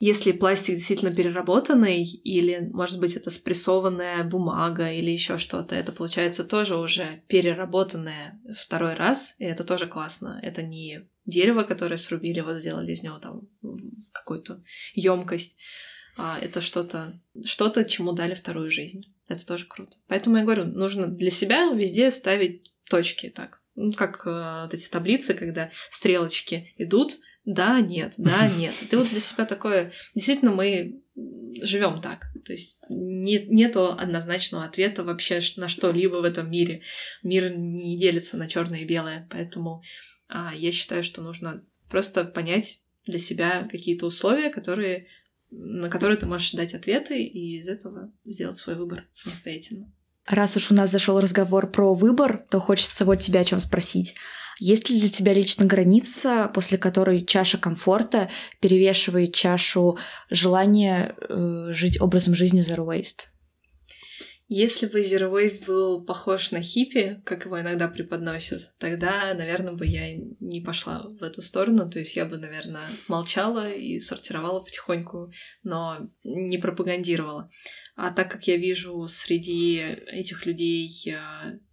[0.00, 6.44] если пластик действительно переработанный, или, может быть, это спрессованная бумага или еще что-то, это получается
[6.44, 10.40] тоже уже переработанное второй раз, и это тоже классно.
[10.42, 13.48] Это не дерево, которое срубили, вот сделали из него там
[14.12, 14.62] какую-то
[14.94, 15.58] емкость,
[16.16, 19.14] а это что-то, что-то, чему дали вторую жизнь.
[19.28, 19.98] Это тоже круто.
[20.06, 23.60] Поэтому я говорю, нужно для себя везде ставить точки так.
[23.74, 28.74] Ну, как э, вот эти таблицы, когда стрелочки идут, да, нет, да, нет.
[28.90, 29.92] Ты вот для себя такое...
[30.14, 31.00] Действительно, мы
[31.62, 32.26] живем так.
[32.44, 36.82] То есть не, нету однозначного ответа вообще на что-либо в этом мире.
[37.22, 39.82] Мир не делится на черное и белое, поэтому
[40.28, 45.06] а, я считаю, что нужно просто понять для себя какие-то условия, которые,
[45.50, 49.92] на которые ты можешь дать ответы, и из этого сделать свой выбор самостоятельно.
[50.28, 54.14] Раз уж у нас зашел разговор про выбор, то хочется вот тебя о чем спросить.
[54.60, 58.28] Есть ли для тебя лично граница, после которой чаша комфорта
[58.60, 59.98] перевешивает чашу
[60.30, 63.28] желания э, жить образом жизни Zero Waste?
[64.50, 69.86] Если бы Zero Waste был похож на хиппи, как его иногда преподносят, тогда, наверное, бы
[69.86, 71.90] я не пошла в эту сторону.
[71.90, 75.30] То есть я бы, наверное, молчала и сортировала потихоньку,
[75.62, 77.50] но не пропагандировала.
[77.94, 80.88] А так как я вижу среди этих людей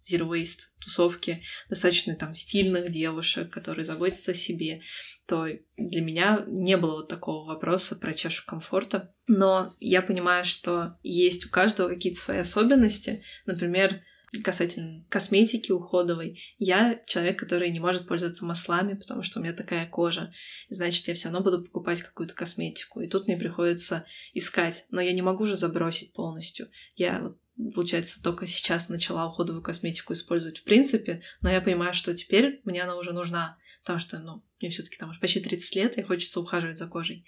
[0.06, 4.82] Zero Waste тусовки достаточно там стильных девушек, которые заботятся о себе,
[5.26, 5.46] то
[5.76, 9.12] для меня не было вот такого вопроса про чашу комфорта.
[9.26, 13.22] Но я понимаю, что есть у каждого какие-то свои особенности.
[13.44, 14.02] Например,
[14.42, 19.86] касательно косметики уходовой, я человек, который не может пользоваться маслами, потому что у меня такая
[19.86, 20.32] кожа.
[20.68, 23.00] Значит, я все равно буду покупать какую-то косметику.
[23.00, 24.86] И тут мне приходится искать.
[24.90, 26.68] Но я не могу же забросить полностью.
[26.94, 27.38] Я вот
[27.74, 32.82] получается, только сейчас начала уходовую косметику использовать в принципе, но я понимаю, что теперь мне
[32.82, 33.56] она уже нужна,
[33.86, 36.88] потому что, ну, мне все таки там уже почти 30 лет, и хочется ухаживать за
[36.88, 37.24] кожей.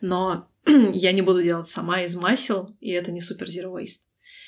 [0.00, 4.04] Но я не буду делать сама из масел, и это не супер zero waste.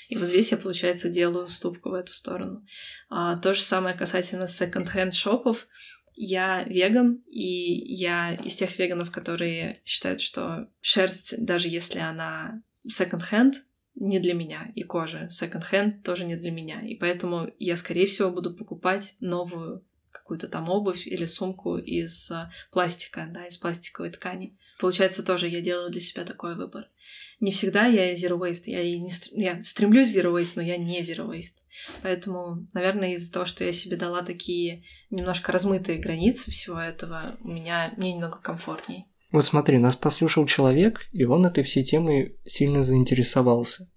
[0.09, 2.64] И вот здесь я, получается, делаю уступку в эту сторону.
[3.11, 5.68] А, то же самое касательно секонд-хенд шопов.
[6.14, 13.57] Я веган, и я из тех веганов, которые считают, что шерсть, даже если она секонд-хенд,
[13.94, 16.80] не для меня, и кожа секонд-хенд тоже не для меня.
[16.80, 22.50] И поэтому я, скорее всего, буду покупать новую какую-то там обувь или сумку из а,
[22.70, 24.56] пластика, да, из пластиковой ткани.
[24.78, 26.88] Получается, тоже я делаю для себя такой выбор.
[27.40, 31.00] Не всегда я zero waste, я, и не, я стремлюсь zero waste, но я не
[31.02, 31.62] zero waste.
[32.02, 37.48] Поэтому, наверное, из-за того, что я себе дала такие немножко размытые границы всего этого, у
[37.48, 39.06] меня мне немного комфортней.
[39.30, 43.88] Вот смотри, нас послушал человек, и он этой всей темой сильно заинтересовался.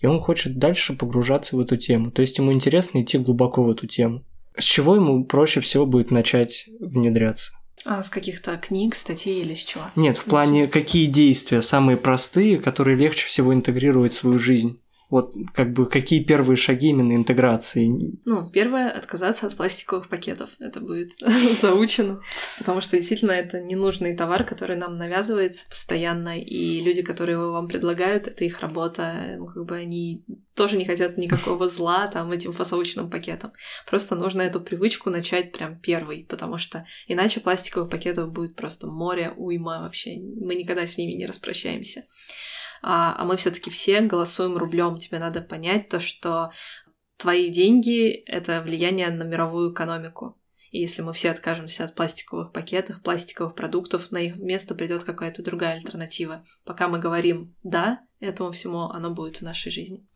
[0.00, 2.10] И он хочет дальше погружаться в эту тему.
[2.10, 4.24] То есть ему интересно идти глубоко в эту тему.
[4.58, 7.52] С чего ему проще всего будет начать внедряться?
[7.84, 9.84] А с каких-то книг, статей или с чего?
[9.94, 14.80] Нет, в плане какие действия самые простые, которые легче всего интегрировать в свою жизнь?
[15.10, 17.88] Вот как бы какие первые шаги именно интеграции?
[18.26, 20.50] Ну, первое— отказаться от пластиковых пакетов.
[20.58, 21.12] Это будет
[21.60, 22.20] заучено,
[22.58, 27.68] потому что действительно это ненужный товар, который нам навязывается постоянно, и люди, которые его вам
[27.68, 32.52] предлагают, это их работа, ну, как бы они тоже не хотят никакого зла там этим
[32.52, 33.52] фасовочным пакетом.
[33.86, 39.32] Просто нужно эту привычку начать прям первый, потому что иначе пластиковых пакетов будет просто море,
[39.36, 40.18] уйма вообще.
[40.18, 42.04] Мы никогда с ними не распрощаемся
[42.82, 44.98] а, а мы все-таки все голосуем рублем.
[44.98, 46.52] Тебе надо понять то, что
[47.16, 50.38] твои деньги— это влияние на мировую экономику.
[50.70, 55.42] И если мы все откажемся от пластиковых пакетов, пластиковых продуктов, на их место придет какая-то
[55.42, 56.44] другая альтернатива.
[56.64, 60.06] Пока мы говорим «да», этому всему оно будет в нашей жизни.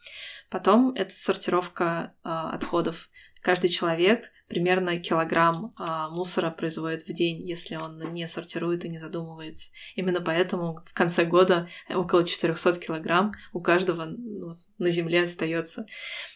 [0.51, 3.09] Потом это сортировка э, отходов.
[3.41, 8.99] Каждый человек примерно килограмм а, мусора производит в день, если он не сортирует и не
[8.99, 9.71] задумывается.
[9.97, 15.87] Именно поэтому в конце года около 400 килограмм у каждого ну, на земле остается.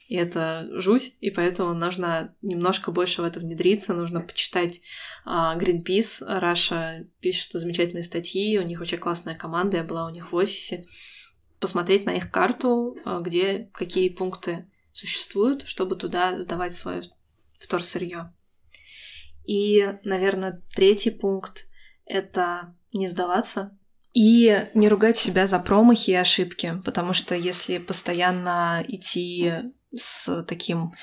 [0.09, 4.81] И это жуть, и поэтому нужно немножко больше в это внедриться, нужно почитать
[5.27, 6.25] а, Greenpeace.
[6.25, 10.87] Раша пишет замечательные статьи, у них очень классная команда, я была у них в офисе.
[11.61, 17.03] Посмотреть на их карту, а, где какие пункты существуют, чтобы туда сдавать свое
[17.59, 18.35] вторсырье.
[19.45, 21.67] И, наверное, третий пункт—
[22.05, 23.77] это не сдаваться
[24.17, 29.53] и не ругать себя за промахи и ошибки, потому что если постоянно идти
[29.95, 30.95] с таким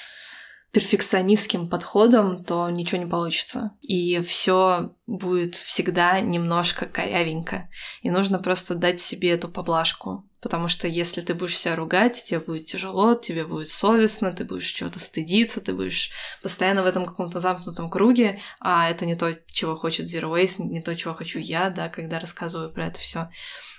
[0.74, 3.72] перфекционистским подходом, то ничего не получится.
[3.82, 7.70] И все будет всегда немножко корявенько.
[8.02, 10.28] И нужно просто дать себе эту поблажку.
[10.42, 14.68] Потому что если ты будешь себя ругать, тебе будет тяжело, тебе будет совестно, ты будешь
[14.68, 16.10] чего-то стыдиться, ты будешь
[16.42, 20.82] постоянно в этом каком-то замкнутом круге, а это не то, чего хочет Zero Waste, не
[20.82, 23.30] то, чего хочу я, да, когда рассказываю про это все.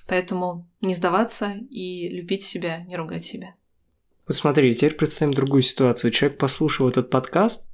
[0.07, 3.57] Поэтому не сдаваться и любить себя, не ругать себя.
[4.27, 6.11] Вот смотри, теперь представим другую ситуацию.
[6.11, 7.69] Человек послушал этот подкаст,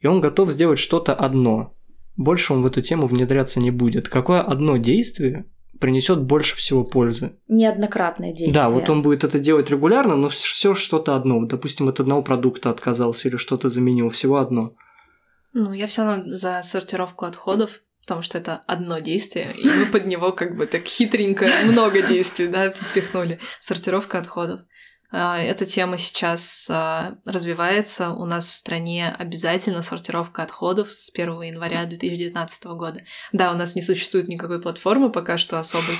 [0.00, 1.74] и он готов сделать что-то одно.
[2.16, 4.08] Больше он в эту тему внедряться не будет.
[4.08, 5.46] Какое одно действие
[5.78, 7.36] принесет больше всего пользы.
[7.48, 8.54] Неоднократное действие.
[8.54, 11.40] Да, вот он будет это делать регулярно, но все что-то одно.
[11.40, 14.74] Вот, допустим, от одного продукта отказался или что-то заменил, всего одно.
[15.52, 17.70] Ну, я все равно за сортировку отходов,
[18.02, 22.48] потому что это одно действие, и мы под него как бы так хитренько много действий,
[22.48, 23.38] да, подпихнули.
[23.60, 24.60] Сортировка отходов.
[25.18, 28.10] А, эта тема сейчас а, развивается.
[28.10, 33.00] У нас в стране обязательно сортировка отходов с 1 января 2019 года.
[33.32, 35.96] Да, у нас не существует никакой платформы пока что особой.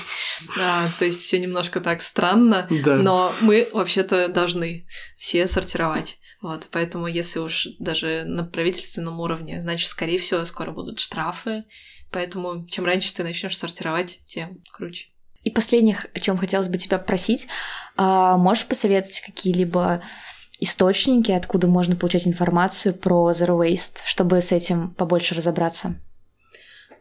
[0.61, 2.97] А, то есть все немножко так странно, да.
[2.97, 4.85] но мы вообще-то должны
[5.17, 6.19] все сортировать.
[6.43, 11.63] Вот, поэтому если уж даже на правительственном уровне, значит, скорее всего, скоро будут штрафы.
[12.11, 15.07] Поэтому чем раньше ты начнешь сортировать, тем круче.
[15.47, 17.47] И последних, о чем хотелось бы тебя просить,
[17.95, 20.01] а, можешь посоветовать какие-либо
[20.59, 25.95] источники, откуда можно получать информацию про Zero Waste, чтобы с этим побольше разобраться?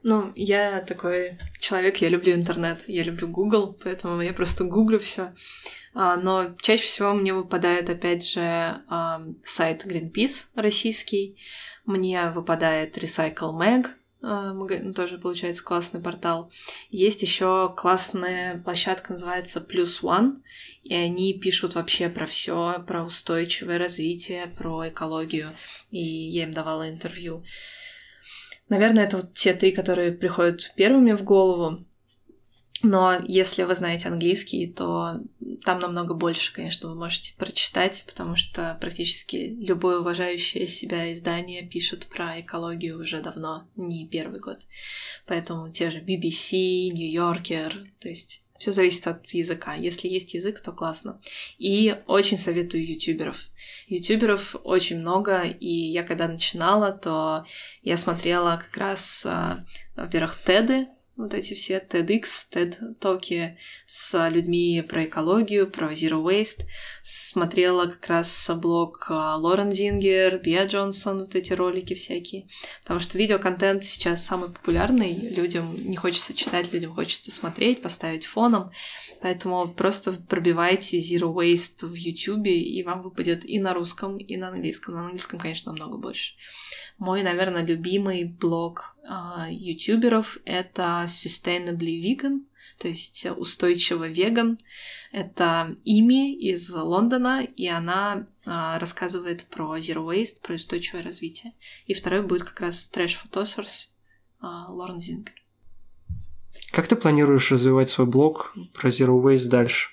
[0.04, 5.34] Ну, я такой человек, я люблю интернет, я люблю Google, поэтому я просто гуглю все.
[5.92, 8.80] А, но чаще всего мне выпадает, опять же,
[9.44, 11.36] сайт Greenpeace российский,
[11.84, 13.86] мне выпадает Recycle Mag,
[14.20, 16.50] тоже получается классный портал.
[16.90, 20.42] Есть еще классная площадка, называется Plus One,
[20.82, 25.52] и они пишут вообще про все, про устойчивое развитие, про экологию,
[25.90, 27.44] и я им давала интервью.
[28.68, 31.85] Наверное, это вот те три, которые приходят первыми в голову.
[32.82, 35.20] Но если вы знаете английский, то
[35.64, 42.06] там намного больше, конечно, вы можете прочитать, потому что практически любое уважающее себя издание пишет
[42.06, 44.66] про экологию уже давно, не первый год.
[45.26, 49.74] Поэтому те же BBC, New Yorker, то есть все зависит от языка.
[49.74, 51.20] Если есть язык, то классно.
[51.58, 53.38] И очень советую ютуберов.
[53.86, 57.44] Ютуберов очень много, и я когда начинала, то
[57.82, 59.64] я смотрела как раз, а,
[59.94, 63.56] во-первых, теды, вот эти все TEDx, TED-токи
[63.86, 66.64] с людьми про экологию, про Zero Waste.
[67.02, 72.48] Смотрела как раз блог а, Лорен Зингер, Биа Джонсон, вот эти ролики всякие.
[72.82, 78.70] Потому что видеоконтент сейчас самый популярный, людям не хочется читать, людям хочется смотреть, поставить фоном.
[79.22, 84.48] Поэтому просто пробивайте Zero Waste в YouTube, и вам выпадет и на русском, и на
[84.48, 84.94] английском.
[84.94, 86.34] На английском, конечно, намного больше.
[86.98, 88.95] Мой, наверное, любимый блог
[89.50, 92.40] ютуберов— это Sustainably Vegan,
[92.78, 94.58] то есть устойчиво веган.
[95.12, 101.54] Это Ими из Лондона, и она э, рассказывает про Zero Waste, про устойчивое развитие.
[101.86, 103.88] И второй будет как раз Trash Photosors
[104.42, 105.34] э, Лорен Зингер.
[106.70, 109.90] Как ты планируешь развивать свой блог про Zero Waste дальше?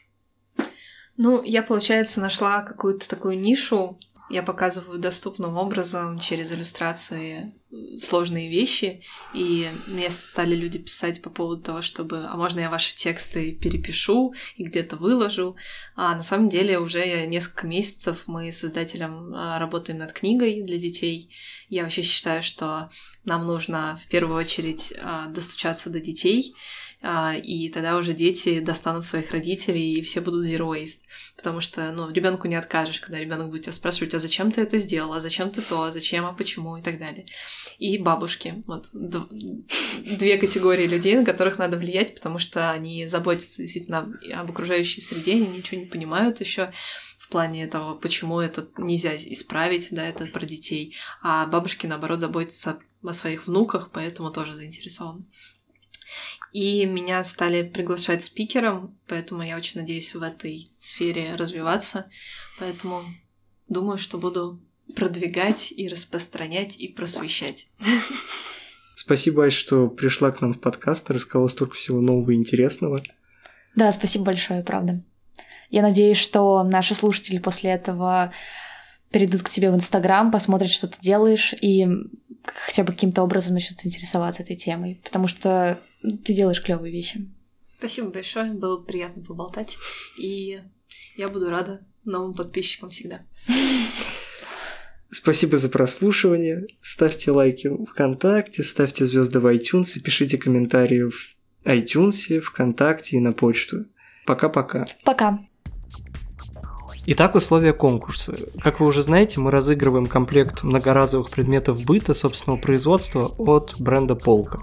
[1.15, 3.99] Ну, я, получается, нашла какую-то такую нишу,
[4.29, 7.53] я показываю доступным образом через иллюстрации
[7.99, 9.01] сложные вещи,
[9.33, 14.33] и мне стали люди писать по поводу того, чтобы, а можно я ваши тексты перепишу
[14.55, 15.55] и где-то выложу.
[15.95, 20.77] А на самом деле уже несколько месяцев мы с издателем а, работаем над книгой для
[20.77, 21.29] детей.
[21.69, 22.91] Я вообще считаю, что
[23.25, 26.55] нам нужно в первую очередь а, достучаться до детей,
[27.43, 31.01] и тогда уже дети достанут своих родителей, и все будут zero waste.
[31.35, 34.77] Потому что, ну, ребенку не откажешь, когда ребенок будет тебя спрашивать, а зачем ты это
[34.77, 37.25] сделала, а зачем ты то, а зачем, а почему и так далее.
[37.77, 38.63] И бабушки.
[38.67, 45.01] Вот две категории людей, на которых надо влиять, потому что они заботятся действительно об окружающей
[45.01, 46.71] среде, они ничего не понимают еще
[47.17, 50.95] в плане этого, почему это нельзя исправить, да, это про детей.
[51.21, 55.25] А бабушки, наоборот, заботятся о своих внуках, поэтому тоже заинтересованы.
[56.53, 62.11] И меня стали приглашать спикером, поэтому я очень надеюсь в этой сфере развиваться.
[62.59, 63.05] Поэтому
[63.67, 64.61] думаю, что буду
[64.95, 67.67] продвигать и распространять и просвещать.
[68.95, 73.01] Спасибо, Ась, что пришла к нам в подкаст, рассказала столько всего нового и интересного.
[73.75, 75.03] Да, спасибо большое, правда.
[75.71, 78.31] Я надеюсь, что наши слушатели после этого
[79.13, 81.87] перейдут к тебе в Инстаграм, посмотрят, что ты делаешь, и
[82.43, 85.79] хотя бы каким-то образом начнут интересоваться этой темой, потому что
[86.25, 87.29] ты делаешь клевые вещи.
[87.77, 89.77] Спасибо большое, было приятно поболтать,
[90.17, 90.61] и
[91.15, 93.21] я буду рада новым подписчикам всегда.
[95.11, 96.65] Спасибо за прослушивание.
[96.81, 101.35] Ставьте лайки ВКонтакте, ставьте звезды в iTunes и пишите комментарии в
[101.65, 103.85] iTunes, ВКонтакте и на почту.
[104.25, 104.85] Пока-пока.
[105.03, 105.39] Пока.
[107.05, 108.33] Итак, условия конкурса.
[108.61, 114.59] Как вы уже знаете, мы разыгрываем комплект многоразовых предметов быта собственного производства от бренда Полка.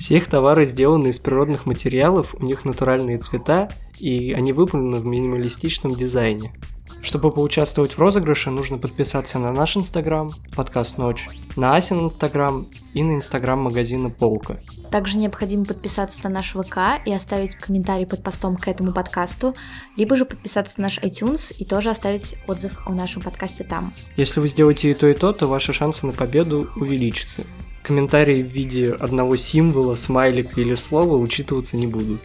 [0.00, 5.04] Все их товары сделаны из природных материалов, у них натуральные цвета, и они выполнены в
[5.04, 6.54] минималистичном дизайне.
[7.02, 13.02] Чтобы поучаствовать в розыгрыше, нужно подписаться на наш инстаграм, подкаст Ночь, на Асин инстаграм и
[13.02, 14.58] на инстаграм магазина Полка.
[14.90, 19.54] Также необходимо подписаться на наш ВК и оставить комментарий под постом к этому подкасту,
[19.98, 23.92] либо же подписаться на наш iTunes и тоже оставить отзыв о нашем подкасте там.
[24.16, 27.42] Если вы сделаете и то, и то, то ваши шансы на победу увеличатся.
[27.82, 32.20] Комментарии в виде одного символа, смайлика или слова учитываться не будут.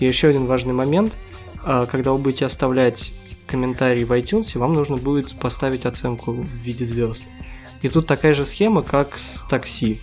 [0.00, 1.16] И еще один важный момент.
[1.64, 3.12] А, когда вы будете оставлять
[3.46, 7.24] комментарий в iTunes, вам нужно будет поставить оценку в виде звезд.
[7.82, 10.00] И тут такая же схема, как с такси.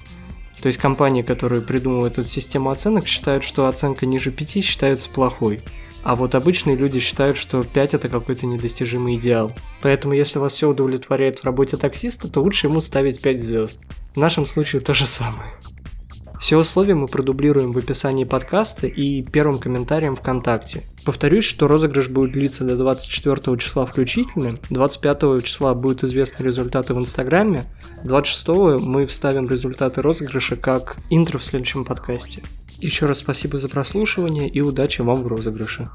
[0.62, 5.62] То есть компании, которые придумывают эту систему оценок, считают, что оценка ниже 5 считается плохой.
[6.04, 9.52] А вот обычные люди считают, что 5 это какой-то недостижимый идеал.
[9.82, 13.80] Поэтому если вас все удовлетворяет в работе таксиста, то лучше ему ставить 5 звезд.
[14.20, 15.50] В нашем случае то же самое.
[16.42, 20.84] Все условия мы продублируем в описании подкаста и первым комментарием ВКонтакте.
[21.06, 27.00] Повторюсь, что розыгрыш будет длиться до 24 числа включительно, 25 числа будут известны результаты в
[27.00, 27.64] Инстаграме,
[28.04, 32.44] 26 мы вставим результаты розыгрыша как интро в следующем подкасте.
[32.80, 35.90] Еще раз спасибо за прослушивание и удачи вам в розыгрыше.